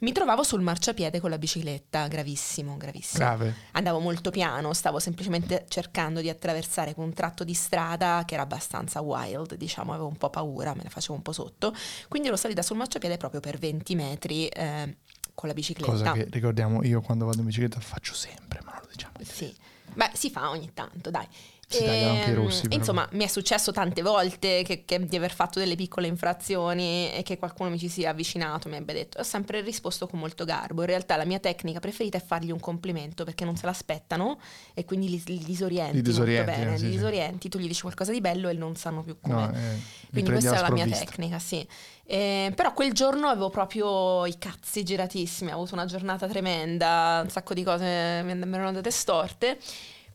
mi 0.00 0.10
trovavo 0.10 0.42
sul 0.42 0.60
marciapiede 0.60 1.20
con 1.20 1.30
la 1.30 1.38
bicicletta, 1.38 2.08
gravissimo, 2.08 2.76
gravissimo. 2.76 3.24
Grave. 3.24 3.54
Andavo 3.72 4.00
molto 4.00 4.30
piano, 4.30 4.72
stavo 4.72 4.98
semplicemente 4.98 5.66
cercando 5.68 6.20
di 6.20 6.28
attraversare 6.28 6.94
un 6.96 7.12
tratto 7.12 7.44
di 7.44 7.54
strada 7.54 8.24
che 8.26 8.34
era 8.34 8.42
abbastanza 8.42 9.02
wild, 9.02 9.54
diciamo, 9.54 9.92
avevo 9.92 10.08
un 10.08 10.16
po' 10.16 10.30
paura, 10.30 10.74
me 10.74 10.82
la 10.82 10.90
facevo 10.90 11.14
un 11.14 11.22
po' 11.22 11.32
sotto 11.32 11.72
quindi 12.08 12.28
ero 12.28 12.36
salita 12.36 12.62
sul 12.62 12.76
marciapiede 12.76 13.16
proprio 13.16 13.40
per 13.40 13.58
20 13.58 13.94
metri 13.94 14.48
eh, 14.48 14.96
con 15.34 15.48
la 15.48 15.54
bicicletta. 15.54 15.90
Cosa 15.90 16.12
che 16.12 16.26
ricordiamo 16.30 16.82
io 16.82 17.00
quando 17.00 17.26
vado 17.26 17.38
in 17.38 17.46
bicicletta 17.46 17.78
faccio 17.80 18.14
sempre, 18.14 18.60
ma 18.64 18.72
non 18.72 18.80
lo 18.82 18.88
diciamo. 18.90 19.14
Sì, 19.22 19.54
beh 19.94 20.10
si 20.14 20.30
fa 20.30 20.50
ogni 20.50 20.70
tanto, 20.74 21.10
dai. 21.10 21.26
Si 21.70 21.84
tagliano 21.84 22.12
anche 22.14 22.30
i 22.30 22.32
Ehm, 22.32 22.34
rossi. 22.34 22.62
però. 22.62 22.74
Insomma, 22.76 23.06
mi 23.12 23.24
è 23.24 23.26
successo 23.26 23.72
tante 23.72 24.00
volte 24.00 24.62
che, 24.64 24.84
che 24.86 25.04
di 25.06 25.16
aver 25.16 25.32
fatto 25.34 25.58
delle 25.58 25.74
piccole 25.74 26.06
infrazioni 26.06 27.12
e 27.12 27.22
che 27.22 27.36
qualcuno 27.36 27.68
mi 27.68 27.78
ci 27.78 27.88
sia 27.90 28.08
avvicinato, 28.10 28.70
mi 28.70 28.76
abbia 28.76 28.94
detto. 28.94 29.18
Ho 29.18 29.22
sempre 29.22 29.60
risposto 29.60 30.06
con 30.06 30.18
molto 30.18 30.44
garbo. 30.46 30.80
In 30.80 30.86
realtà 30.86 31.16
la 31.16 31.26
mia 31.26 31.38
tecnica 31.38 31.78
preferita 31.78 32.16
è 32.16 32.22
fargli 32.24 32.50
un 32.50 32.58
complimento 32.60 33.24
perché 33.24 33.44
non 33.44 33.56
se 33.56 33.66
l'aspettano 33.66 34.38
e 34.72 34.86
quindi 34.86 35.10
li, 35.10 35.22
li 35.26 35.44
disorienti. 35.44 35.96
Li 35.96 36.02
disorienti, 36.02 36.46
molto 36.50 36.62
bene. 36.62 36.74
eh, 36.74 36.78
sì, 36.78 36.84
li 36.84 36.90
sì. 36.90 36.96
disorienti, 36.96 37.48
tu 37.50 37.58
gli 37.58 37.66
dici 37.66 37.82
qualcosa 37.82 38.12
di 38.12 38.20
bello 38.22 38.48
e 38.48 38.54
non 38.54 38.74
sanno 38.74 39.02
più 39.02 39.18
come. 39.20 39.34
No, 39.34 39.52
eh, 39.54 39.78
Quindi 40.10 40.30
questa 40.30 40.56
è 40.56 40.60
la 40.62 40.70
mia 40.70 40.86
tecnica, 40.86 41.38
sì. 41.38 41.66
Eh, 42.06 42.50
però 42.56 42.72
quel 42.72 42.94
giorno 42.94 43.28
avevo 43.28 43.50
proprio 43.50 44.24
i 44.24 44.38
cazzi 44.38 44.82
giratissimi, 44.84 45.50
ho 45.50 45.54
avuto 45.56 45.74
una 45.74 45.84
giornata 45.84 46.26
tremenda, 46.26 47.20
un 47.24 47.28
sacco 47.28 47.52
di 47.52 47.62
cose 47.62 47.84
mi 48.24 48.30
erano 48.30 48.68
andate 48.68 48.90
storte. 48.90 49.58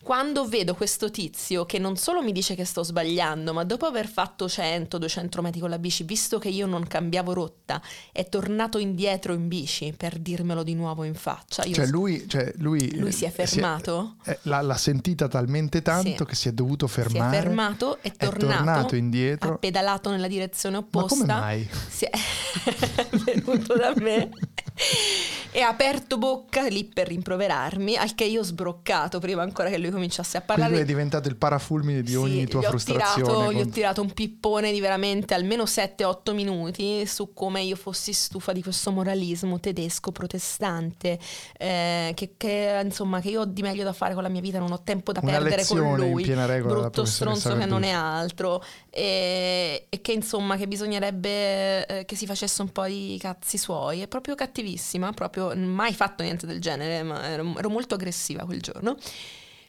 Quando 0.03 0.45
vedo 0.45 0.75
questo 0.75 1.09
tizio 1.09 1.65
che 1.65 1.79
non 1.79 1.95
solo 1.95 2.21
mi 2.21 2.33
dice 2.33 2.55
che 2.55 2.65
sto 2.65 2.83
sbagliando, 2.83 3.53
ma 3.53 3.63
dopo 3.63 3.85
aver 3.85 4.05
fatto 4.09 4.47
100-200 4.47 5.39
metri 5.39 5.61
con 5.61 5.69
la 5.69 5.79
bici, 5.79 6.03
visto 6.03 6.39
che 6.39 6.49
io 6.49 6.65
non 6.67 6.85
cambiavo 6.85 7.31
rotta, 7.31 7.81
è 8.11 8.27
tornato 8.27 8.79
indietro 8.79 9.31
in 9.33 9.47
bici 9.47 9.93
per 9.95 10.19
dirmelo 10.19 10.61
di 10.63 10.73
nuovo 10.75 11.05
in 11.05 11.13
faccia. 11.15 11.63
Io 11.63 11.73
Cioè 11.73 11.85
lui, 11.87 12.27
cioè 12.27 12.51
lui, 12.57 12.97
Lui 12.99 13.13
si 13.13 13.23
è 13.23 13.29
eh, 13.33 13.45
fermato? 13.45 14.15
eh, 14.25 14.39
l'ha, 14.43 14.59
l'ha 14.61 14.75
sentita 14.75 15.29
talmente 15.29 15.81
tanto 15.81 16.17
Sì. 16.17 16.25
che 16.25 16.35
si 16.35 16.49
è 16.49 16.51
dovuto 16.51 16.85
si 16.87 16.99
è 16.99 17.03
fermare. 17.03 17.37
fermato, 17.37 17.97
è 18.01 18.11
è 18.11 18.11
tornato, 18.17 18.45
tornato 18.55 18.95
indietro. 18.97 19.53
ha 19.53 19.57
pedalato 19.57 20.09
nella 20.09 20.27
direzione 20.27 20.75
Ma 20.75 20.81
opposta. 20.83 21.15
come 21.15 21.25
mai? 21.25 21.69
si 21.89 22.03
è 22.11 23.07
venuto 23.23 23.73
da 23.77 23.93
me 23.95 24.29
e 25.53 25.61
ha 25.61 25.67
aperto 25.67 26.17
bocca 26.17 26.63
lì 26.63 26.83
per 26.83 27.07
rimproverarmi, 27.07 27.95
al 27.95 28.15
che 28.15 28.23
io 28.23 28.41
ho 28.41 28.43
sbroccato 28.43 29.19
prima 29.19 29.43
ancora 29.43 29.69
che 29.69 29.77
lui 29.77 29.91
cominciasse 29.91 30.37
a 30.37 30.41
Quindi 30.41 30.47
parlare. 30.47 30.71
lui 30.71 30.81
è 30.81 30.85
diventato 30.85 31.27
il 31.29 31.35
parafulmine 31.35 32.01
di 32.01 32.11
Sì, 32.11 32.15
ogni 32.15 32.47
tua 32.47 32.61
gli 32.61 32.65
frustrazione. 32.65 33.23
Tirato, 33.23 33.51
gli 33.51 33.59
ho 33.59 33.61
con- 33.61 33.71
tirato 33.71 34.01
un 34.01 34.11
pippone 34.11 34.71
di 34.71 34.79
veramente 34.79 35.35
almeno 35.35 35.65
7-8 35.65 36.33
minuti 36.33 37.05
su 37.05 37.33
come 37.33 37.61
io 37.61 37.75
fossi 37.75 38.13
stufa 38.13 38.51
di 38.51 38.63
questo 38.63 38.91
moralismo 38.91 39.59
tedesco 39.59 40.11
protestante, 40.11 41.19
eh, 41.55 42.13
che, 42.15 42.33
che, 42.35 42.81
insomma 42.83 43.21
che 43.21 43.29
io 43.29 43.41
ho 43.41 43.45
di 43.45 43.61
meglio 43.61 43.83
da 43.83 43.93
fare 43.93 44.15
con 44.15 44.23
la 44.23 44.29
mia 44.29 44.41
vita, 44.41 44.57
non 44.57 44.71
ho 44.71 44.81
tempo 44.81 45.11
da 45.11 45.19
Una 45.21 45.33
perdere 45.33 45.65
con 45.65 45.95
lui, 45.95 46.23
regola 46.25 46.81
brutto 46.81 47.05
stronzo 47.05 47.55
che 47.55 47.65
non 47.65 47.83
è 47.83 47.91
altro, 47.91 48.63
e, 48.89 49.85
e 49.87 50.01
che 50.01 50.11
insomma 50.13 50.55
che 50.57 50.67
bisognerebbe 50.67 51.85
eh, 51.85 52.05
che 52.05 52.15
si 52.15 52.25
facesse 52.25 52.63
un 52.63 52.71
po' 52.71 52.85
di 52.85 53.17
cazzi 53.19 53.59
suoi, 53.59 54.01
è 54.01 54.07
proprio 54.07 54.33
cattivissima, 54.33 55.11
proprio 55.11 55.42
mai 55.55 55.93
fatto 55.93 56.23
niente 56.23 56.45
del 56.45 56.59
genere, 56.61 57.03
ma 57.03 57.23
ero, 57.27 57.53
ero 57.57 57.69
molto 57.69 57.95
aggressiva 57.95 58.45
quel 58.45 58.61
giorno. 58.61 58.95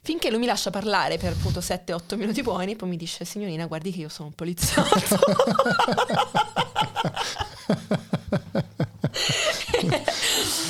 Finché 0.01 0.29
lui 0.29 0.37
mi 0.39 0.45
lascia 0.45 0.69
parlare 0.69 1.17
per 1.17 1.31
appunto 1.31 1.59
7-8 1.61 2.15
minuti 2.15 2.43
buoni 2.43 2.73
e 2.73 2.75
poi 2.75 2.89
mi 2.89 2.95
dice 2.97 3.25
signorina 3.25 3.65
guardi 3.65 3.91
che 3.91 4.01
io 4.01 4.09
sono 4.09 4.27
un 4.27 4.35
poliziotto. 4.35 4.99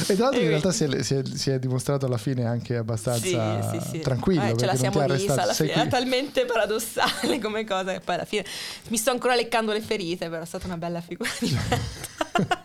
E 0.08 0.16
tra 0.16 0.26
l'altro 0.26 0.42
in 0.42 0.48
realtà 0.50 0.72
si 0.72 0.84
è, 0.84 1.04
si 1.04 1.16
è- 1.16 1.24
si 1.26 1.50
è 1.50 1.58
dimostrato 1.60 2.06
alla 2.06 2.18
fine 2.18 2.46
anche 2.46 2.76
abbastanza 2.76 3.72
Sì, 3.72 3.80
sì, 3.80 3.88
sì. 3.92 4.00
tranquillo 4.00 4.44
Eh, 4.46 4.58
ce 4.58 4.66
la 4.66 4.76
siamo 4.76 5.00
arrestato. 5.00 5.42
alla 5.42 5.54
fine. 5.54 5.74
È 5.74 5.88
talmente 5.88 6.46
paradossale 6.46 7.40
come 7.40 7.64
cosa 7.66 7.94
che 7.94 8.00
poi 8.02 8.16
alla 8.16 8.26
fine 8.26 8.46
mi 8.90 8.98
sto 8.98 9.12
ancora 9.12 9.36
leccando 9.36 9.72
le 9.72 9.82
ferite, 9.82 10.30
però 10.30 10.44
è 10.44 10.46
stata 10.46 10.68
una 10.68 10.78
bella 10.78 11.02
figura 11.02 11.30
di 11.40 11.52
merda. 11.70 12.64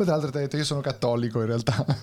Poi 0.00 0.08
tra 0.08 0.16
l'altro 0.16 0.30
ti 0.30 0.38
ha 0.38 0.40
detto 0.40 0.56
io 0.56 0.64
sono 0.64 0.80
cattolico 0.80 1.40
in 1.40 1.46
realtà. 1.46 1.84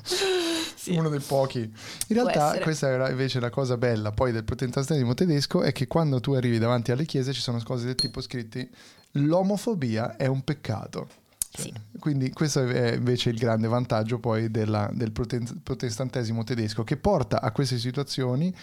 Sì. 0.78 0.96
Uno 0.96 1.10
dei 1.10 1.20
pochi. 1.20 1.60
In 1.60 2.16
realtà 2.16 2.60
questa 2.62 2.88
era 2.88 3.10
invece 3.10 3.42
la 3.42 3.50
cosa 3.50 3.76
bella 3.76 4.12
poi 4.12 4.32
del 4.32 4.46
protestantesimo 4.46 5.14
tedesco 5.16 5.62
è 5.64 5.74
che 5.74 5.86
quando 5.88 6.22
tu 6.22 6.32
arrivi 6.32 6.60
davanti 6.60 6.92
alle 6.94 7.04
chiese 7.04 7.34
ci 7.34 7.42
sono 7.42 7.60
cose 7.64 7.88
del 7.88 7.96
tipo 7.96 8.22
scritti 8.22 8.70
l'omofobia 9.14 10.16
è 10.16 10.28
un 10.28 10.44
peccato. 10.44 11.10
Cioè, 11.50 11.64
Sì. 11.66 11.74
Quindi 12.00 12.30
questo 12.32 12.66
è 12.66 12.94
invece 12.94 13.32
il 13.32 13.38
grande 13.38 13.68
vantaggio 13.68 14.20
poi 14.20 14.50
della- 14.50 14.90
del 14.94 15.12
prote- 15.12 15.42
protestantesimo 15.62 16.44
tedesco 16.46 16.84
che 16.86 16.96
porta 16.96 17.42
a 17.42 17.52
queste 17.52 17.80
situazioni, 17.80 18.54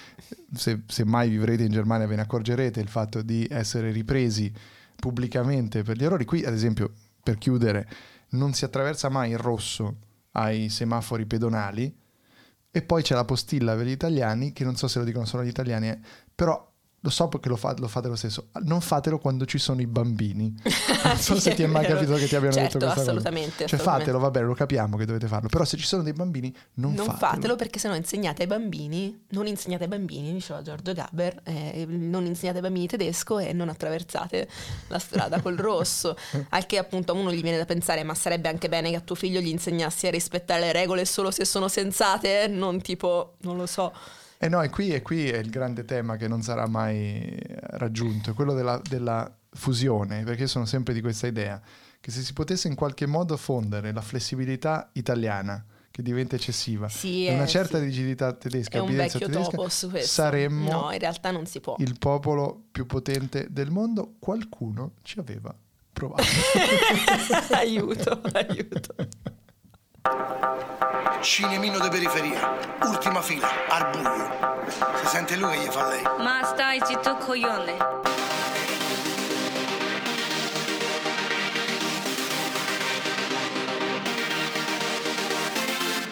se, 0.54 0.82
se 0.86 1.04
mai 1.04 1.28
vivrete 1.28 1.64
in 1.64 1.72
Germania 1.72 2.06
ve 2.06 2.14
ne 2.16 2.22
accorgerete, 2.22 2.80
il 2.80 2.88
fatto 2.88 3.20
di 3.20 3.46
essere 3.50 3.90
ripresi 3.90 4.50
pubblicamente 4.96 5.82
per 5.82 5.98
gli 5.98 6.04
errori. 6.04 6.24
Qui 6.24 6.42
ad 6.44 6.54
esempio, 6.54 6.92
per 7.22 7.36
chiudere, 7.36 7.86
non 8.34 8.52
si 8.52 8.64
attraversa 8.64 9.08
mai 9.08 9.30
in 9.30 9.38
rosso 9.38 9.96
ai 10.32 10.68
semafori 10.68 11.26
pedonali 11.26 11.96
e 12.70 12.82
poi 12.82 13.02
c'è 13.02 13.14
la 13.14 13.24
postilla 13.24 13.76
per 13.76 13.86
gli 13.86 13.90
italiani, 13.90 14.52
che 14.52 14.64
non 14.64 14.74
so 14.76 14.88
se 14.88 14.98
lo 14.98 15.04
dicono 15.04 15.24
solo 15.24 15.44
gli 15.44 15.48
italiani, 15.48 15.90
eh, 15.90 15.98
però 16.34 16.73
lo 17.04 17.10
so 17.10 17.28
perché 17.28 17.50
lo, 17.50 17.56
fa- 17.56 17.74
lo 17.78 17.86
fate 17.86 18.08
lo 18.08 18.16
stesso. 18.16 18.48
Non 18.62 18.80
fatelo 18.80 19.18
quando 19.18 19.44
ci 19.44 19.58
sono 19.58 19.82
i 19.82 19.86
bambini. 19.86 20.54
Non 21.04 21.18
so 21.18 21.34
Sì, 21.34 21.40
se 21.42 21.54
ti 21.54 21.62
è 21.62 21.66
mai 21.66 21.82
vero. 21.82 21.96
capitato 21.96 22.18
che 22.18 22.26
ti 22.26 22.34
abbiano 22.34 22.54
Certo, 22.54 22.78
detto 22.78 22.90
questa 22.90 23.02
assolutamente. 23.10 23.50
Cioè 23.50 23.64
assolutamente. 23.66 24.04
fatelo, 24.04 24.18
va 24.18 24.30
bene, 24.30 24.46
lo 24.46 24.54
capiamo 24.54 24.96
che 24.96 25.04
dovete 25.04 25.26
farlo. 25.26 25.48
Però 25.50 25.62
se 25.66 25.76
ci 25.76 25.84
sono 25.84 26.02
dei 26.02 26.14
bambini, 26.14 26.50
non, 26.76 26.94
Non 26.94 27.04
fatelo. 27.04 27.18
fatelo. 27.32 27.56
perché 27.56 27.78
sennò 27.78 27.94
insegnate 27.94 28.40
ai 28.42 28.48
bambini, 28.48 29.24
non 29.30 29.46
insegnate 29.46 29.82
ai 29.82 29.90
bambini, 29.90 30.32
diceva 30.32 30.62
Giorgio 30.62 30.94
Gaber, 30.94 31.40
eh, 31.44 31.84
non 31.86 32.24
insegnate 32.24 32.56
ai 32.58 32.64
bambini 32.64 32.86
tedesco 32.86 33.38
e 33.38 33.52
non 33.52 33.68
attraversate 33.68 34.48
la 34.88 34.98
strada 34.98 35.42
col 35.42 35.56
rosso. 35.56 36.16
Al 36.48 36.64
che 36.64 36.78
appunto 36.78 37.12
a 37.12 37.14
uno 37.16 37.30
gli 37.30 37.42
viene 37.42 37.58
da 37.58 37.66
pensare, 37.66 38.02
ma 38.02 38.14
sarebbe 38.14 38.48
anche 38.48 38.70
bene 38.70 38.88
che 38.88 38.96
a 38.96 39.00
tuo 39.00 39.14
figlio 39.14 39.40
gli 39.40 39.48
insegnassi 39.48 40.06
a 40.06 40.10
rispettare 40.10 40.60
le 40.60 40.72
regole 40.72 41.04
solo 41.04 41.30
se 41.30 41.44
sono 41.44 41.68
sensate, 41.68 42.46
non 42.48 42.80
tipo, 42.80 43.34
non 43.42 43.58
lo 43.58 43.66
so. 43.66 43.92
Eh 44.44 44.48
no, 44.50 44.60
e 44.60 44.68
qui, 44.68 44.90
e 44.90 45.00
qui 45.00 45.26
è 45.30 45.38
il 45.38 45.48
grande 45.48 45.86
tema 45.86 46.16
che 46.16 46.28
non 46.28 46.42
sarà 46.42 46.66
mai 46.66 47.30
eh, 47.30 47.56
raggiunto, 47.78 48.34
quello 48.34 48.52
della, 48.52 48.78
della 48.86 49.34
fusione, 49.52 50.22
perché 50.22 50.42
io 50.42 50.48
sono 50.48 50.66
sempre 50.66 50.92
di 50.92 51.00
questa 51.00 51.26
idea, 51.26 51.58
che 51.98 52.10
se 52.10 52.20
si 52.20 52.34
potesse 52.34 52.68
in 52.68 52.74
qualche 52.74 53.06
modo 53.06 53.38
fondere 53.38 53.90
la 53.90 54.02
flessibilità 54.02 54.90
italiana, 54.92 55.64
che 55.90 56.02
diventa 56.02 56.36
eccessiva, 56.36 56.90
Sì, 56.90 57.24
e 57.26 57.32
una 57.32 57.44
eh, 57.44 57.46
certa 57.46 57.78
sì. 57.78 57.84
rigidità 57.84 58.34
tedesca, 58.34 58.84
tedesca, 58.84 59.28
topo 59.28 59.70
su 59.70 59.88
questo. 59.88 60.08
saremmo 60.08 60.70
No, 60.70 60.92
in 60.92 60.98
realtà 60.98 61.30
non 61.30 61.46
si 61.46 61.60
può. 61.60 61.76
il 61.78 61.96
popolo 61.98 62.64
più 62.70 62.84
potente 62.84 63.46
del 63.48 63.70
mondo. 63.70 64.16
Qualcuno 64.18 64.96
ci 65.00 65.20
aveva 65.20 65.56
provato. 65.90 66.22
aiuto, 67.52 68.20
aiuto. 68.34 68.94
Cinemino 71.24 71.78
di 71.78 71.88
periferia, 71.88 72.58
ultima 72.82 73.22
fila, 73.22 73.48
al 73.68 73.88
buio. 73.90 74.66
Si 74.96 75.06
sente 75.06 75.36
lui 75.36 75.56
che 75.56 75.64
gli 75.64 75.70
fa 75.70 75.88
lei. 75.88 76.02
Ma 76.18 76.44
stai 76.44 76.80
zitto 76.84 77.16
coglione. 77.16 77.76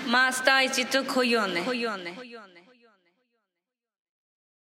Ma 0.04 0.30
stai 0.30 0.72
zitto 0.72 1.04
coglione. 1.04 1.62
Coglione. 1.62 2.14